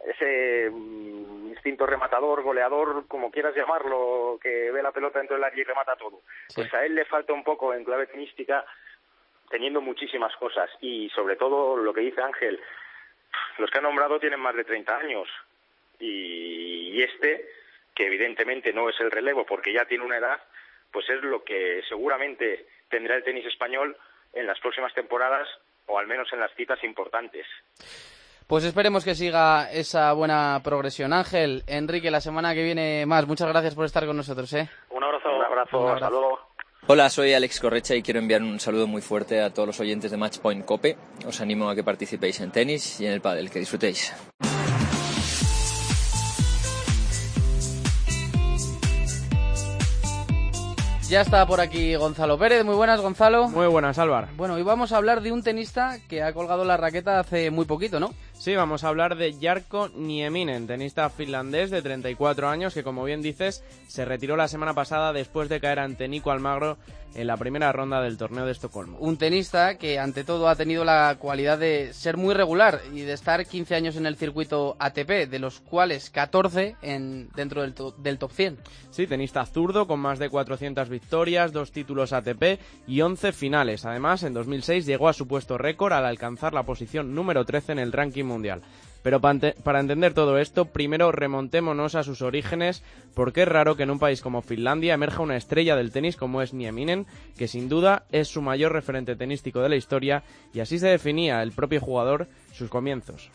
ese 0.05 0.69
mm, 0.69 1.49
instinto 1.49 1.85
rematador, 1.85 2.41
goleador, 2.41 3.07
como 3.07 3.31
quieras 3.31 3.55
llamarlo, 3.55 4.37
que 4.41 4.71
ve 4.71 4.83
la 4.83 4.91
pelota 4.91 5.19
dentro 5.19 5.35
del 5.35 5.45
área 5.45 5.61
y 5.61 5.63
remata 5.63 5.95
todo. 5.95 6.21
Pues 6.53 6.73
a 6.73 6.85
él 6.85 6.95
le 6.95 7.05
falta 7.05 7.33
un 7.33 7.43
poco 7.43 7.73
en 7.73 7.83
clave 7.83 8.07
tenística, 8.07 8.65
teniendo 9.53 9.81
muchísimas 9.81 10.35
cosas. 10.37 10.67
Y 10.81 11.09
sobre 11.11 11.35
todo 11.35 11.77
lo 11.77 11.93
que 11.93 12.01
dice 12.01 12.21
Ángel, 12.21 12.59
los 13.59 13.69
que 13.69 13.77
ha 13.77 13.81
nombrado 13.81 14.19
tienen 14.19 14.39
más 14.39 14.55
de 14.55 14.63
30 14.63 14.97
años. 14.97 15.29
Y, 15.99 16.89
y 16.97 17.03
este, 17.03 17.47
que 17.93 18.07
evidentemente 18.07 18.73
no 18.73 18.89
es 18.89 18.99
el 18.99 19.11
relevo 19.11 19.45
porque 19.45 19.71
ya 19.71 19.85
tiene 19.85 20.03
una 20.03 20.17
edad, 20.17 20.41
pues 20.91 21.07
es 21.07 21.21
lo 21.21 21.43
que 21.43 21.83
seguramente 21.87 22.65
tendrá 22.89 23.15
el 23.15 23.23
tenis 23.23 23.45
español 23.45 23.95
en 24.33 24.47
las 24.47 24.59
próximas 24.59 24.91
temporadas 24.95 25.47
o 25.85 25.99
al 25.99 26.07
menos 26.07 26.27
en 26.33 26.39
las 26.39 26.51
citas 26.55 26.83
importantes. 26.83 27.45
Pues 28.47 28.63
esperemos 28.65 29.05
que 29.05 29.13
siga 29.15 29.71
esa 29.71 30.11
buena 30.13 30.59
progresión. 30.63 31.13
Ángel, 31.13 31.61
Enrique, 31.67 32.09
la 32.11 32.19
semana 32.21 32.53
que 32.55 32.63
viene 32.63 33.05
más. 33.05 33.27
Muchas 33.27 33.47
gracias 33.47 33.75
por 33.75 33.85
estar 33.85 34.05
con 34.05 34.17
nosotros, 34.17 34.51
¿eh? 34.53 34.67
Un 34.89 35.03
abrazo. 35.03 35.29
Un 35.35 35.45
abrazo, 35.45 35.77
Un 35.79 35.83
hasta 35.91 36.05
abrazo. 36.07 36.11
luego. 36.21 36.52
Hola, 36.85 37.09
soy 37.09 37.33
Alex 37.33 37.61
Correcha 37.61 37.95
y 37.95 38.03
quiero 38.03 38.19
enviar 38.19 38.43
un 38.43 38.59
saludo 38.59 38.87
muy 38.87 39.01
fuerte 39.01 39.39
a 39.39 39.51
todos 39.51 39.65
los 39.65 39.79
oyentes 39.79 40.11
de 40.11 40.17
Matchpoint 40.17 40.65
Cope. 40.65 40.97
Os 41.25 41.39
animo 41.39 41.69
a 41.69 41.75
que 41.75 41.81
participéis 41.81 42.41
en 42.41 42.51
tenis 42.51 42.99
y 42.99 43.05
en 43.05 43.13
el 43.13 43.21
pádel, 43.21 43.49
que 43.49 43.59
disfrutéis. 43.59 44.11
Ya 51.07 51.21
está 51.21 51.45
por 51.45 51.61
aquí 51.61 51.95
Gonzalo 51.95 52.37
Pérez. 52.37 52.65
Muy 52.65 52.75
buenas, 52.75 52.99
Gonzalo. 52.99 53.47
Muy 53.47 53.67
buenas, 53.67 53.97
Álvaro. 53.97 54.27
Bueno, 54.35 54.55
hoy 54.55 54.63
vamos 54.63 54.91
a 54.91 54.97
hablar 54.97 55.21
de 55.21 55.31
un 55.31 55.41
tenista 55.41 55.99
que 56.09 56.21
ha 56.21 56.33
colgado 56.33 56.65
la 56.65 56.75
raqueta 56.75 57.19
hace 57.19 57.49
muy 57.49 57.63
poquito, 57.63 58.01
¿no? 58.01 58.13
Sí, 58.43 58.57
vamos 58.57 58.83
a 58.83 58.89
hablar 58.89 59.15
de 59.15 59.33
Jarkko 59.39 59.87
Nieminen, 59.95 60.67
tenista 60.67 61.09
finlandés 61.09 61.71
de 61.71 61.81
34 61.81 62.49
años 62.49 62.73
que, 62.73 62.83
como 62.83 63.05
bien 63.05 63.21
dices, 63.21 63.63
se 63.87 64.03
retiró 64.03 64.35
la 64.35 64.49
semana 64.49 64.73
pasada 64.73 65.13
después 65.13 65.47
de 65.47 65.61
caer 65.61 65.79
ante 65.79 66.09
Nico 66.09 66.29
Almagro 66.29 66.77
en 67.15 67.27
la 67.27 67.37
primera 67.37 67.71
ronda 67.71 68.01
del 68.01 68.17
torneo 68.17 68.45
de 68.45 68.51
Estocolmo. 68.51 68.97
Un 68.97 69.17
tenista 69.17 69.77
que 69.77 69.99
ante 69.99 70.23
todo 70.23 70.49
ha 70.49 70.55
tenido 70.55 70.83
la 70.83 71.15
cualidad 71.19 71.59
de 71.59 71.93
ser 71.93 72.17
muy 72.17 72.33
regular 72.33 72.81
y 72.91 73.01
de 73.01 73.13
estar 73.13 73.45
15 73.45 73.75
años 73.75 73.95
en 73.95 74.07
el 74.07 74.15
circuito 74.17 74.75
ATP, 74.79 75.29
de 75.29 75.37
los 75.39 75.59
cuales 75.59 76.09
14 76.09 76.75
en, 76.81 77.29
dentro 77.35 77.61
del, 77.61 77.75
to- 77.75 77.91
del 77.99 78.17
top 78.17 78.31
100. 78.31 78.57
Sí, 78.89 79.05
tenista 79.07 79.45
zurdo 79.45 79.85
con 79.87 79.99
más 79.99 80.17
de 80.17 80.29
400 80.29 80.89
victorias, 80.89 81.53
dos 81.53 81.71
títulos 81.71 82.13
ATP 82.13 82.59
y 82.87 83.01
11 83.01 83.31
finales. 83.31 83.85
Además, 83.85 84.23
en 84.23 84.33
2006 84.33 84.85
llegó 84.87 85.07
a 85.07 85.13
su 85.13 85.27
puesto 85.27 85.57
récord 85.59 85.93
al 85.93 86.05
alcanzar 86.07 86.53
la 86.55 86.63
posición 86.63 87.13
número 87.13 87.45
13 87.45 87.73
en 87.73 87.79
el 87.79 87.91
ranking 87.91 88.25
mundial. 88.33 88.61
Pero 89.03 89.19
para 89.19 89.79
entender 89.81 90.13
todo 90.13 90.37
esto, 90.37 90.65
primero 90.65 91.11
remontémonos 91.11 91.95
a 91.95 92.03
sus 92.03 92.21
orígenes, 92.21 92.83
porque 93.13 93.41
es 93.41 93.47
raro 93.49 93.75
que 93.75 93.83
en 93.83 93.91
un 93.91 93.99
país 93.99 94.21
como 94.21 94.41
Finlandia 94.41 94.93
emerja 94.93 95.21
una 95.21 95.35
estrella 95.35 95.75
del 95.75 95.91
tenis 95.91 96.15
como 96.15 96.41
es 96.41 96.53
Nieminen, 96.53 97.05
que 97.37 97.49
sin 97.49 97.67
duda 97.67 98.05
es 98.11 98.29
su 98.29 98.41
mayor 98.41 98.71
referente 98.71 99.17
tenístico 99.17 99.59
de 99.59 99.69
la 99.69 99.75
historia, 99.75 100.23
y 100.53 100.61
así 100.61 100.79
se 100.79 100.87
definía 100.87 101.43
el 101.43 101.51
propio 101.51 101.81
jugador 101.81 102.29
sus 102.53 102.69
comienzos. 102.69 103.29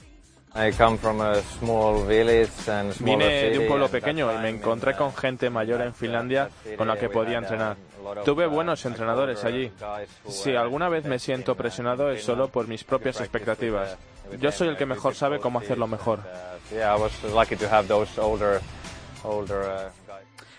Vine 3.01 3.51
de 3.51 3.59
un 3.59 3.67
pueblo 3.69 3.89
pequeño 3.89 4.33
y 4.33 4.39
me 4.39 4.49
encontré 4.49 4.97
con 4.97 5.15
gente 5.15 5.51
mayor 5.51 5.83
en 5.83 5.93
Finlandia 5.93 6.49
con 6.79 6.89
la 6.89 6.97
que 6.97 7.11
podía 7.11 7.39
entrenar. 7.39 7.77
Tuve 8.25 8.47
buenos 8.47 8.85
entrenadores 8.87 9.45
allí. 9.45 9.71
Si 10.27 10.57
alguna 10.57 10.89
vez 10.89 11.05
me 11.05 11.19
siento 11.19 11.55
presionado 11.55 12.11
es 12.11 12.25
solo 12.25 12.49
por 12.49 12.67
mis 12.67 12.83
propias 12.85 13.21
expectativas. 13.21 13.99
Yo 14.41 14.53
soy 14.53 14.69
el 14.69 14.77
que 14.77 14.87
mejor 14.87 15.15
sabe 15.15 15.39
cómo 15.41 15.59
hacerlo 15.59 15.87
mejor. 15.87 16.21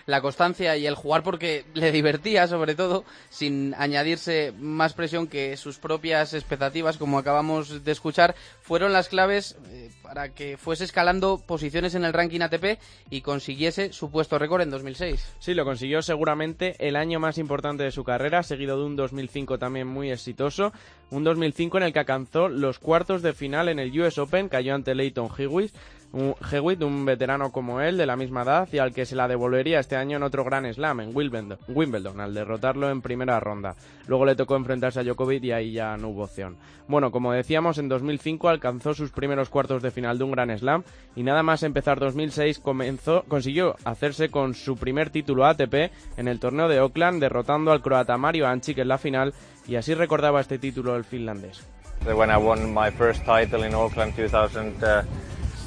La 0.10 0.22
constancia 0.22 0.76
y 0.76 0.88
el 0.88 0.96
jugar 0.96 1.22
porque 1.22 1.66
le 1.76 1.92
divertía, 1.92 2.48
sobre 2.48 2.74
todo, 2.74 3.06
sin 3.30 3.76
añadirse 3.76 4.52
más 4.58 4.94
presión 4.94 5.28
que 5.28 5.56
sus 5.56 5.78
propias 5.78 6.34
expectativas, 6.34 6.98
como 6.98 7.20
acabamos 7.20 7.84
de 7.84 7.92
escuchar, 7.92 8.34
fueron 8.64 8.92
las 8.92 9.08
claves 9.08 9.56
eh, 9.68 9.92
para 10.02 10.30
que 10.30 10.58
fuese 10.58 10.84
escalando 10.86 11.44
posiciones 11.46 11.94
en 11.94 12.06
el 12.06 12.14
ranking 12.14 12.42
ATP 12.42 12.80
y 13.12 13.22
consiguiese 13.22 13.94
su 13.94 14.10
puesto 14.10 14.40
récord 14.40 14.64
en 14.64 14.72
2006. 14.72 15.36
Sí, 15.38 15.54
lo 15.54 15.64
consiguió 15.64 16.02
seguramente 16.02 16.76
el 16.80 16.96
año 16.96 17.20
más 17.20 17.38
importante 17.38 17.84
de 17.84 17.92
su 17.92 18.04
carrera, 18.04 18.42
seguido 18.42 18.80
de 18.80 18.86
un 18.86 18.96
2005 18.96 19.60
también 19.60 19.86
muy 19.86 20.10
exitoso. 20.10 20.74
Un 21.12 21.24
2005 21.24 21.78
en 21.78 21.84
el 21.84 21.94
que 21.94 22.00
alcanzó 22.00 22.50
los 22.50 22.78
cuartos 22.78 23.24
de 23.24 23.34
final 23.34 23.68
en 23.68 23.80
el 23.80 24.00
US 24.00 24.20
Open, 24.20 24.48
cayó 24.48 24.76
ante 24.76 24.94
Leighton 24.94 25.30
Hewitt, 25.36 25.74
un, 26.12 26.36
Hewitt, 26.52 26.82
un 26.82 27.06
veterano 27.06 27.52
como 27.52 27.82
él, 27.82 27.98
de 27.98 28.06
la 28.06 28.16
misma 28.16 28.44
edad, 28.44 28.70
y 28.72 28.80
al 28.80 28.94
que 28.94 29.06
se 29.06 29.16
la 29.16 29.28
devolvería 29.28 29.80
este 29.80 29.96
año 29.96 30.18
en 30.18 30.24
otro 30.24 30.44
Gran 30.44 30.72
Slam, 30.72 31.02
en 31.02 31.16
Wimbledon, 31.16 31.58
Wimbledon, 31.68 32.20
al 32.20 32.34
derrotarlo 32.34 32.90
en 32.90 33.02
primera 33.02 33.40
ronda. 33.40 33.76
Luego 34.08 34.26
le 34.26 34.36
tocó 34.36 34.56
enfrentarse 34.56 35.00
a 35.00 35.04
Djokovic 35.04 35.44
y 35.44 35.52
ahí 35.52 35.72
ya 35.72 35.98
no 35.98 36.10
hubo 36.10 36.24
opción. 36.24 36.58
Bueno, 36.88 37.12
como 37.12 37.32
decíamos, 37.32 37.78
en 37.78 37.90
2005 37.90 38.50
alcanzó 38.50 38.96
sus 38.96 39.12
primeros 39.12 39.50
cuartos 39.50 39.84
de 39.84 39.92
final 39.92 40.18
de 40.18 40.24
un 40.24 40.32
Gran 40.32 40.58
Slam 40.58 40.84
y 41.16 41.22
nada 41.22 41.44
más 41.44 41.62
empezar 41.62 42.00
2006 42.00 42.60
comenzó, 42.60 43.24
consiguió 43.28 43.76
hacerse 43.84 44.30
con 44.30 44.56
su 44.56 44.76
primer 44.76 45.12
título 45.12 45.46
ATP 45.46 45.92
en 46.18 46.28
el 46.28 46.40
torneo 46.40 46.68
de 46.68 46.80
Auckland, 46.80 47.22
derrotando 47.22 47.72
al 47.72 47.84
croata 47.84 48.18
Mario 48.18 48.48
Ancic 48.48 48.80
en 48.80 48.88
la 48.88 48.98
final 48.98 49.34
y 49.68 49.76
así 49.76 49.94
recordaba 49.94 50.42
este 50.42 50.58
título 50.58 50.96
el 50.96 51.04
finlandés. 51.04 51.66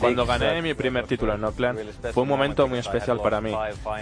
Cuando 0.00 0.26
gané 0.26 0.60
mi 0.62 0.74
primer 0.74 1.06
título 1.06 1.34
en 1.34 1.44
Auckland 1.44 1.78
fue 2.12 2.24
un 2.24 2.28
momento 2.28 2.66
muy 2.66 2.80
especial 2.80 3.20
para 3.20 3.40
mí, 3.40 3.54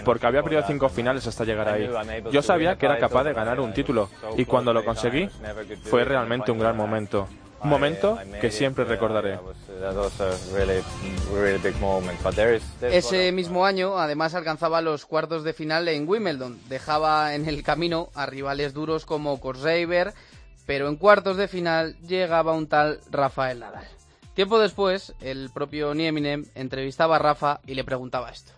porque 0.03 0.25
había 0.25 0.41
perdido 0.41 0.63
cinco 0.65 0.89
finales 0.89 1.27
hasta 1.27 1.43
llegar 1.43 1.69
ahí. 1.69 1.89
Yo 2.31 2.41
sabía 2.41 2.75
que 2.75 2.87
era 2.87 2.97
capaz 2.97 3.23
de 3.25 3.33
ganar 3.33 3.59
un 3.59 3.73
título 3.73 4.09
y 4.35 4.45
cuando 4.45 4.73
lo 4.73 4.83
conseguí 4.83 5.29
fue 5.83 6.03
realmente 6.03 6.51
un 6.51 6.59
gran 6.59 6.75
momento. 6.75 7.27
Un 7.63 7.69
momento 7.69 8.17
que 8.39 8.51
siempre 8.51 8.85
recordaré. 8.85 9.39
Ese 12.81 13.31
mismo 13.31 13.65
año, 13.65 13.97
además, 13.99 14.33
alcanzaba 14.33 14.81
los 14.81 15.05
cuartos 15.05 15.43
de 15.43 15.53
final 15.53 15.87
en 15.87 16.07
Wimbledon. 16.07 16.59
Dejaba 16.69 17.35
en 17.35 17.47
el 17.47 17.63
camino 17.63 18.09
a 18.15 18.25
rivales 18.25 18.73
duros 18.73 19.05
como 19.05 19.39
Korsreiber, 19.39 20.13
pero 20.65 20.87
en 20.87 20.95
cuartos 20.95 21.37
de 21.37 21.47
final 21.47 21.97
llegaba 21.99 22.53
un 22.53 22.67
tal 22.67 22.99
Rafael 23.09 23.59
Nadal. 23.59 23.85
Tiempo 24.33 24.59
después, 24.59 25.13
el 25.19 25.49
propio 25.53 25.93
Nieminen 25.93 26.45
entrevistaba 26.55 27.17
a 27.17 27.19
Rafa 27.19 27.59
y 27.67 27.75
le 27.75 27.83
preguntaba 27.83 28.31
esto. 28.31 28.53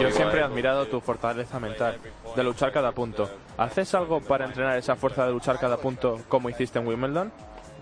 Yo 0.00 0.10
siempre 0.12 0.40
he 0.40 0.42
admirado 0.44 0.86
tu 0.86 1.00
fortaleza 1.00 1.58
mental, 1.58 1.98
de 2.34 2.44
luchar 2.44 2.72
cada 2.72 2.92
punto. 2.92 3.28
¿Haces 3.56 3.94
algo 3.94 4.20
para 4.20 4.44
entrenar 4.44 4.78
esa 4.78 4.96
fuerza 4.96 5.26
de 5.26 5.32
luchar 5.32 5.58
cada 5.58 5.76
punto 5.76 6.20
como 6.28 6.50
hiciste 6.50 6.78
en 6.78 6.86
Wimbledon? 6.86 7.32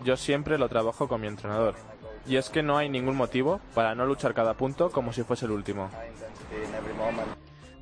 Yo 0.04 0.16
siempre 0.16 0.58
lo 0.58 0.68
trabajo 0.68 1.08
con 1.08 1.20
mi 1.20 1.26
entrenador. 1.26 1.74
Y 2.26 2.36
es 2.36 2.50
que 2.50 2.62
no 2.62 2.76
hay 2.76 2.88
ningún 2.88 3.16
motivo 3.16 3.60
para 3.74 3.94
no 3.94 4.06
luchar 4.06 4.34
cada 4.34 4.54
punto 4.54 4.90
como 4.90 5.12
si 5.12 5.22
fuese 5.22 5.46
el 5.46 5.52
último. 5.52 5.90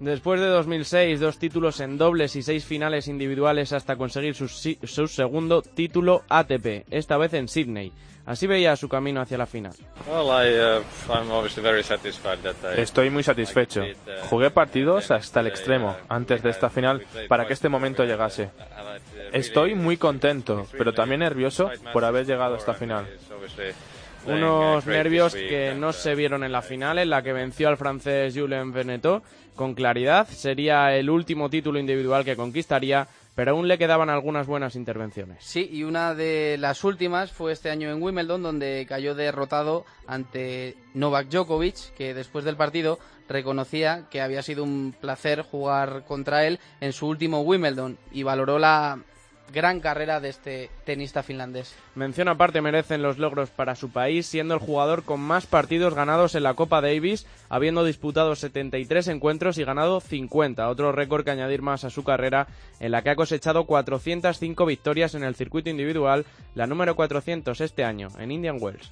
Después 0.00 0.40
de 0.40 0.46
2006, 0.46 1.20
dos 1.20 1.38
títulos 1.38 1.78
en 1.80 1.98
dobles 1.98 2.34
y 2.34 2.42
seis 2.42 2.64
finales 2.64 3.06
individuales 3.06 3.72
hasta 3.74 3.96
conseguir 3.96 4.34
su, 4.34 4.48
si- 4.48 4.78
su 4.82 5.06
segundo 5.06 5.60
título 5.60 6.22
ATP, 6.28 6.86
esta 6.90 7.18
vez 7.18 7.34
en 7.34 7.48
Sydney. 7.48 7.92
Así 8.24 8.46
veía 8.46 8.76
su 8.76 8.88
camino 8.88 9.20
hacia 9.20 9.36
la 9.38 9.46
final. 9.46 9.72
Estoy 12.78 13.10
muy 13.10 13.22
satisfecho. 13.22 13.82
Jugué 14.28 14.50
partidos 14.50 15.10
hasta 15.10 15.40
el 15.40 15.48
extremo 15.48 15.96
antes 16.08 16.42
de 16.42 16.50
esta 16.50 16.70
final 16.70 17.02
para 17.28 17.46
que 17.46 17.52
este 17.54 17.68
momento 17.68 18.04
llegase. 18.04 18.50
Estoy 19.32 19.74
muy 19.74 19.96
contento, 19.96 20.66
pero 20.78 20.92
también 20.94 21.20
nervioso 21.20 21.70
por 21.92 22.04
haber 22.04 22.24
llegado 22.26 22.54
a 22.54 22.58
esta 22.58 22.74
final. 22.74 23.06
Unos 24.26 24.86
nervios 24.86 25.34
que 25.34 25.74
no 25.76 25.92
se 25.92 26.14
vieron 26.14 26.44
en 26.44 26.52
la 26.52 26.62
final, 26.62 26.98
en 26.98 27.10
la 27.10 27.22
que 27.22 27.32
venció 27.32 27.68
al 27.68 27.76
francés 27.76 28.34
Julien 28.36 28.72
Veneto 28.72 29.22
con 29.56 29.74
claridad. 29.74 30.28
Sería 30.28 30.94
el 30.94 31.10
último 31.10 31.50
título 31.50 31.78
individual 31.78 32.24
que 32.24 32.36
conquistaría, 32.36 33.08
pero 33.34 33.52
aún 33.52 33.68
le 33.68 33.78
quedaban 33.78 34.10
algunas 34.10 34.46
buenas 34.46 34.76
intervenciones. 34.76 35.38
Sí, 35.40 35.68
y 35.72 35.84
una 35.84 36.14
de 36.14 36.56
las 36.58 36.84
últimas 36.84 37.32
fue 37.32 37.52
este 37.52 37.70
año 37.70 37.90
en 37.90 38.02
Wimbledon, 38.02 38.42
donde 38.42 38.86
cayó 38.88 39.14
derrotado 39.14 39.84
ante 40.06 40.76
Novak 40.94 41.28
Djokovic, 41.28 41.94
que 41.94 42.14
después 42.14 42.44
del 42.44 42.56
partido 42.56 42.98
reconocía 43.28 44.08
que 44.10 44.20
había 44.20 44.42
sido 44.42 44.64
un 44.64 44.94
placer 44.98 45.42
jugar 45.42 46.04
contra 46.06 46.46
él 46.46 46.58
en 46.80 46.92
su 46.92 47.06
último 47.06 47.42
Wimbledon 47.42 47.96
y 48.12 48.24
valoró 48.24 48.58
la 48.58 48.98
gran 49.52 49.80
carrera 49.80 50.20
de 50.20 50.28
este 50.28 50.70
tenista 50.84 51.22
finlandés. 51.22 51.74
Mención 51.94 52.28
aparte 52.28 52.60
merecen 52.60 53.02
los 53.02 53.18
logros 53.18 53.50
para 53.50 53.74
su 53.74 53.90
país, 53.90 54.26
siendo 54.26 54.54
el 54.54 54.60
jugador 54.60 55.02
con 55.04 55.20
más 55.20 55.46
partidos 55.46 55.94
ganados 55.94 56.34
en 56.34 56.42
la 56.42 56.54
Copa 56.54 56.80
Davis, 56.80 57.26
habiendo 57.48 57.84
disputado 57.84 58.34
73 58.36 59.08
encuentros 59.08 59.58
y 59.58 59.64
ganado 59.64 60.00
50, 60.00 60.68
otro 60.68 60.92
récord 60.92 61.24
que 61.24 61.30
añadir 61.30 61.62
más 61.62 61.84
a 61.84 61.90
su 61.90 62.04
carrera, 62.04 62.46
en 62.78 62.92
la 62.92 63.02
que 63.02 63.10
ha 63.10 63.16
cosechado 63.16 63.64
405 63.64 64.66
victorias 64.66 65.14
en 65.14 65.24
el 65.24 65.34
circuito 65.34 65.70
individual, 65.70 66.24
la 66.54 66.66
número 66.66 66.94
400 66.96 67.60
este 67.60 67.84
año 67.84 68.08
en 68.18 68.30
Indian 68.30 68.58
Wells. 68.60 68.90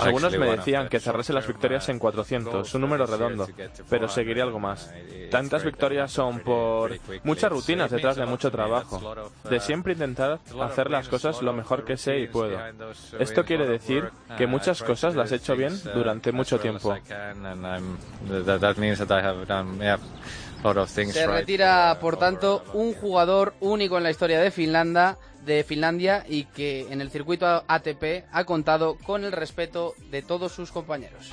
Algunos 0.00 0.38
me 0.38 0.56
decían 0.56 0.88
que 0.88 1.00
cerrase 1.00 1.32
las 1.32 1.46
victorias 1.46 1.88
en 1.88 1.98
400, 1.98 2.74
un 2.74 2.80
número 2.80 3.06
redondo, 3.06 3.48
pero 3.88 4.08
seguiría 4.08 4.42
algo 4.44 4.58
más. 4.58 4.92
Tantas 5.30 5.64
victorias 5.64 6.10
son 6.10 6.40
por 6.40 6.98
mucha 7.24 7.48
rutina 7.48 7.77
detrás 7.86 8.16
de 8.16 8.26
mucho 8.26 8.50
trabajo, 8.50 9.00
de 9.48 9.60
siempre 9.60 9.92
intentar 9.92 10.40
hacer 10.60 10.90
las 10.90 11.08
cosas 11.08 11.42
lo 11.42 11.52
mejor 11.52 11.84
que 11.84 11.96
sé 11.96 12.18
y 12.18 12.26
puedo. 12.26 12.58
Esto 13.18 13.44
quiere 13.44 13.66
decir 13.66 14.10
que 14.36 14.46
muchas 14.46 14.82
cosas 14.82 15.14
las 15.14 15.32
he 15.32 15.36
hecho 15.36 15.56
bien 15.56 15.72
durante 15.94 16.32
mucho 16.32 16.58
tiempo. 16.58 16.94
Se 21.12 21.26
retira, 21.26 21.98
por 22.00 22.16
tanto, 22.18 22.64
un 22.72 22.94
jugador 22.94 23.54
único 23.60 23.96
en 23.96 24.02
la 24.02 24.10
historia 24.10 24.40
de 24.40 24.50
Finlandia, 24.50 25.16
de 25.44 25.64
Finlandia 25.64 26.24
y 26.28 26.44
que 26.44 26.86
en 26.90 27.00
el 27.00 27.10
circuito 27.10 27.64
ATP 27.66 28.26
ha 28.32 28.44
contado 28.44 28.96
con 28.96 29.24
el 29.24 29.32
respeto 29.32 29.94
de 30.10 30.22
todos 30.22 30.52
sus 30.52 30.72
compañeros. 30.72 31.30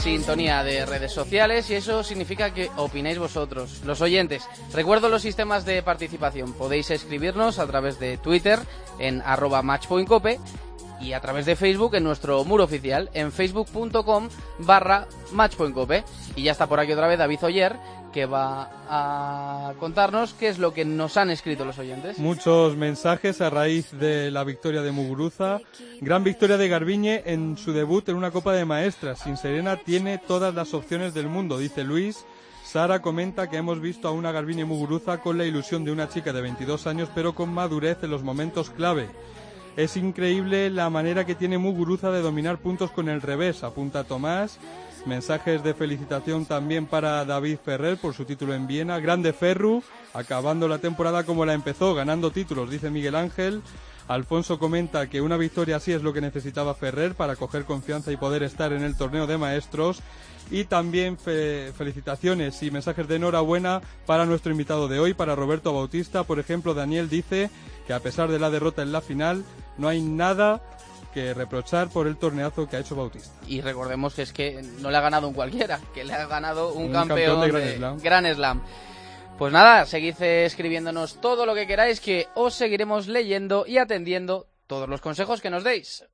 Sintonía 0.00 0.62
de 0.62 0.86
redes 0.86 1.12
sociales 1.12 1.68
y 1.70 1.74
eso 1.74 2.02
significa 2.02 2.54
que 2.54 2.70
opináis 2.76 3.18
vosotros, 3.18 3.82
los 3.84 4.00
oyentes. 4.00 4.48
Recuerdo 4.72 5.08
los 5.08 5.22
sistemas 5.22 5.64
de 5.64 5.82
participación. 5.82 6.52
Podéis 6.54 6.90
escribirnos 6.90 7.58
a 7.58 7.66
través 7.66 7.98
de 7.98 8.16
Twitter 8.16 8.60
en 8.98 9.20
arroba 9.22 9.62
matchpointcope 9.62 10.38
y 11.00 11.12
a 11.12 11.20
través 11.20 11.46
de 11.46 11.56
Facebook 11.56 11.94
en 11.94 12.04
nuestro 12.04 12.44
muro 12.44 12.64
oficial 12.64 13.10
en 13.12 13.32
facebook.com 13.32 14.28
barra 14.60 15.06
matchpointcope. 15.32 16.04
Y 16.36 16.44
ya 16.44 16.52
está 16.52 16.66
por 16.66 16.80
aquí 16.80 16.92
otra 16.92 17.08
vez 17.08 17.18
David 17.18 17.42
Oyer 17.42 17.76
que 18.18 18.26
va 18.26 18.68
a 18.88 19.74
contarnos 19.78 20.34
qué 20.34 20.48
es 20.48 20.58
lo 20.58 20.74
que 20.74 20.84
nos 20.84 21.16
han 21.16 21.30
escrito 21.30 21.64
los 21.64 21.78
oyentes. 21.78 22.18
Muchos 22.18 22.74
mensajes 22.74 23.40
a 23.40 23.48
raíz 23.48 23.92
de 23.92 24.32
la 24.32 24.42
victoria 24.42 24.82
de 24.82 24.90
Muguruza. 24.90 25.60
Gran 26.00 26.24
victoria 26.24 26.56
de 26.56 26.68
Garbiñe 26.68 27.22
en 27.26 27.56
su 27.56 27.72
debut 27.72 28.08
en 28.08 28.16
una 28.16 28.32
Copa 28.32 28.54
de 28.54 28.64
Maestras. 28.64 29.20
Sin 29.20 29.36
Serena 29.36 29.76
tiene 29.76 30.18
todas 30.18 30.52
las 30.52 30.74
opciones 30.74 31.14
del 31.14 31.28
mundo, 31.28 31.58
dice 31.58 31.84
Luis. 31.84 32.24
Sara 32.64 33.02
comenta 33.02 33.48
que 33.48 33.58
hemos 33.58 33.80
visto 33.80 34.08
a 34.08 34.10
una 34.10 34.32
Garbiñe 34.32 34.64
Muguruza 34.64 35.20
con 35.20 35.38
la 35.38 35.44
ilusión 35.44 35.84
de 35.84 35.92
una 35.92 36.08
chica 36.08 36.32
de 36.32 36.40
22 36.40 36.88
años, 36.88 37.08
pero 37.14 37.36
con 37.36 37.54
madurez 37.54 37.98
en 38.02 38.10
los 38.10 38.24
momentos 38.24 38.70
clave. 38.70 39.08
Es 39.76 39.96
increíble 39.96 40.70
la 40.70 40.90
manera 40.90 41.24
que 41.24 41.36
tiene 41.36 41.56
Muguruza 41.56 42.10
de 42.10 42.20
dominar 42.20 42.58
puntos 42.58 42.90
con 42.90 43.08
el 43.08 43.22
revés, 43.22 43.62
apunta 43.62 44.02
Tomás. 44.02 44.58
Mensajes 45.06 45.62
de 45.62 45.74
felicitación 45.74 46.44
también 46.44 46.86
para 46.86 47.24
David 47.24 47.58
Ferrer 47.64 47.96
por 47.98 48.14
su 48.14 48.24
título 48.24 48.54
en 48.54 48.66
Viena. 48.66 48.98
Grande 48.98 49.32
Ferru, 49.32 49.82
acabando 50.12 50.68
la 50.68 50.78
temporada 50.78 51.24
como 51.24 51.46
la 51.46 51.54
empezó, 51.54 51.94
ganando 51.94 52.30
títulos, 52.30 52.70
dice 52.70 52.90
Miguel 52.90 53.14
Ángel. 53.14 53.62
Alfonso 54.06 54.58
comenta 54.58 55.08
que 55.08 55.20
una 55.20 55.36
victoria 55.36 55.76
así 55.76 55.92
es 55.92 56.02
lo 56.02 56.12
que 56.12 56.20
necesitaba 56.20 56.74
Ferrer 56.74 57.14
para 57.14 57.36
coger 57.36 57.64
confianza 57.64 58.10
y 58.10 58.16
poder 58.16 58.42
estar 58.42 58.72
en 58.72 58.82
el 58.82 58.96
torneo 58.96 59.26
de 59.26 59.38
maestros. 59.38 60.00
Y 60.50 60.64
también 60.64 61.18
felicitaciones 61.18 62.62
y 62.62 62.70
mensajes 62.70 63.06
de 63.06 63.16
enhorabuena 63.16 63.82
para 64.06 64.24
nuestro 64.24 64.50
invitado 64.50 64.88
de 64.88 64.98
hoy, 64.98 65.12
para 65.12 65.34
Roberto 65.34 65.74
Bautista. 65.74 66.24
Por 66.24 66.38
ejemplo, 66.38 66.72
Daniel 66.72 67.10
dice 67.10 67.50
que 67.86 67.92
a 67.92 68.00
pesar 68.00 68.30
de 68.30 68.38
la 68.38 68.48
derrota 68.48 68.82
en 68.82 68.92
la 68.92 69.02
final, 69.02 69.44
no 69.76 69.88
hay 69.88 70.00
nada 70.00 70.62
que 71.12 71.34
reprochar 71.34 71.88
por 71.88 72.06
el 72.06 72.16
torneazo 72.16 72.68
que 72.68 72.76
ha 72.76 72.80
hecho 72.80 72.96
Bautista. 72.96 73.30
Y 73.46 73.60
recordemos 73.60 74.14
que 74.14 74.22
es 74.22 74.32
que 74.32 74.62
no 74.80 74.90
le 74.90 74.96
ha 74.96 75.00
ganado 75.00 75.28
un 75.28 75.34
cualquiera, 75.34 75.80
que 75.94 76.04
le 76.04 76.12
ha 76.12 76.26
ganado 76.26 76.72
un, 76.72 76.92
campeón, 76.92 77.40
de, 77.40 77.98
Gran 78.02 78.26
Slam. 78.26 78.62
Pues 79.38 79.52
nada, 79.52 79.86
seguid 79.86 80.20
escribiéndonos 80.20 81.20
todo 81.20 81.46
lo 81.46 81.54
que 81.54 81.66
queráis, 81.66 82.00
que 82.00 82.26
os 82.34 82.54
seguiremos 82.54 83.06
leyendo 83.06 83.64
y 83.66 83.78
atendiendo 83.78 84.48
todos 84.66 84.88
los 84.88 85.00
consejos 85.00 85.40
que 85.40 85.50
nos 85.50 85.64
deis. 85.64 86.04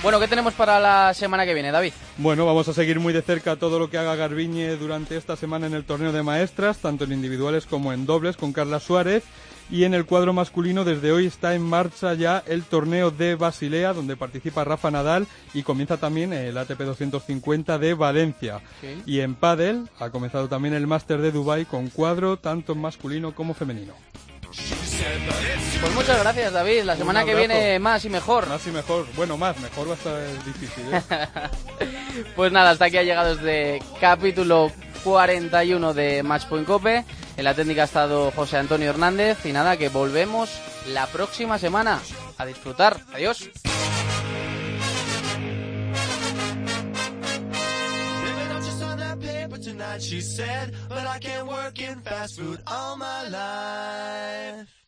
Bueno, 0.00 0.20
¿qué 0.20 0.28
tenemos 0.28 0.54
para 0.54 0.78
la 0.78 1.12
semana 1.12 1.44
que 1.44 1.54
viene, 1.54 1.72
David? 1.72 1.92
Bueno, 2.18 2.46
vamos 2.46 2.68
a 2.68 2.72
seguir 2.72 3.00
muy 3.00 3.12
de 3.12 3.20
cerca 3.20 3.56
todo 3.56 3.80
lo 3.80 3.90
que 3.90 3.98
haga 3.98 4.14
Garbiñe 4.14 4.76
durante 4.76 5.16
esta 5.16 5.34
semana 5.34 5.66
en 5.66 5.74
el 5.74 5.84
torneo 5.84 6.12
de 6.12 6.22
maestras, 6.22 6.78
tanto 6.78 7.02
en 7.02 7.12
individuales 7.12 7.66
como 7.66 7.92
en 7.92 8.06
dobles, 8.06 8.36
con 8.36 8.52
Carla 8.52 8.78
Suárez. 8.78 9.24
Y 9.70 9.84
en 9.84 9.94
el 9.94 10.06
cuadro 10.06 10.32
masculino, 10.32 10.84
desde 10.84 11.10
hoy 11.10 11.26
está 11.26 11.54
en 11.54 11.62
marcha 11.62 12.14
ya 12.14 12.42
el 12.46 12.62
torneo 12.62 13.10
de 13.10 13.34
Basilea, 13.34 13.92
donde 13.92 14.16
participa 14.16 14.64
Rafa 14.64 14.90
Nadal 14.90 15.26
y 15.52 15.62
comienza 15.62 15.96
también 15.96 16.32
el 16.32 16.56
ATP 16.56 16.78
250 16.78 17.78
de 17.78 17.94
Valencia. 17.94 18.60
Y 19.04 19.18
en 19.18 19.34
pádel 19.34 19.88
ha 19.98 20.10
comenzado 20.10 20.48
también 20.48 20.74
el 20.74 20.86
Máster 20.86 21.20
de 21.20 21.32
Dubai 21.32 21.64
con 21.64 21.88
cuadro 21.88 22.38
tanto 22.38 22.76
masculino 22.76 23.34
como 23.34 23.52
femenino. 23.52 23.94
Pues 25.80 25.94
muchas 25.94 26.18
gracias, 26.20 26.52
David. 26.52 26.82
La 26.82 26.96
semana 26.96 27.24
que 27.24 27.34
viene 27.34 27.78
más 27.78 28.04
y 28.04 28.10
mejor. 28.10 28.48
Más 28.48 28.66
y 28.66 28.70
mejor. 28.70 29.06
Bueno, 29.14 29.36
más, 29.36 29.58
mejor 29.60 29.88
va 29.88 29.92
a 29.92 29.96
estar 29.96 30.44
difícil. 30.44 30.84
¿eh? 30.92 31.02
pues 32.36 32.52
nada, 32.52 32.70
hasta 32.70 32.86
aquí 32.86 32.96
ha 32.96 33.02
llegado 33.02 33.32
este 33.32 33.80
capítulo 34.00 34.72
41 35.04 35.94
de 35.94 36.22
Matchpoint 36.22 36.66
Cope. 36.66 37.04
En 37.36 37.44
la 37.44 37.54
técnica 37.54 37.82
ha 37.82 37.84
estado 37.84 38.32
José 38.32 38.56
Antonio 38.58 38.90
Hernández. 38.90 39.44
Y 39.46 39.52
nada, 39.52 39.76
que 39.76 39.88
volvemos 39.88 40.50
la 40.88 41.06
próxima 41.06 41.58
semana. 41.58 42.00
A 42.38 42.46
disfrutar. 42.46 42.98
Adiós. 43.12 43.48
she 50.00 50.20
said, 50.20 50.72
but 50.88 51.06
I 51.06 51.18
can't 51.18 51.46
work 51.46 51.80
in 51.80 52.00
fast 52.00 52.38
food 52.38 52.60
all 52.66 52.96
my 52.96 53.28
life. 53.28 54.87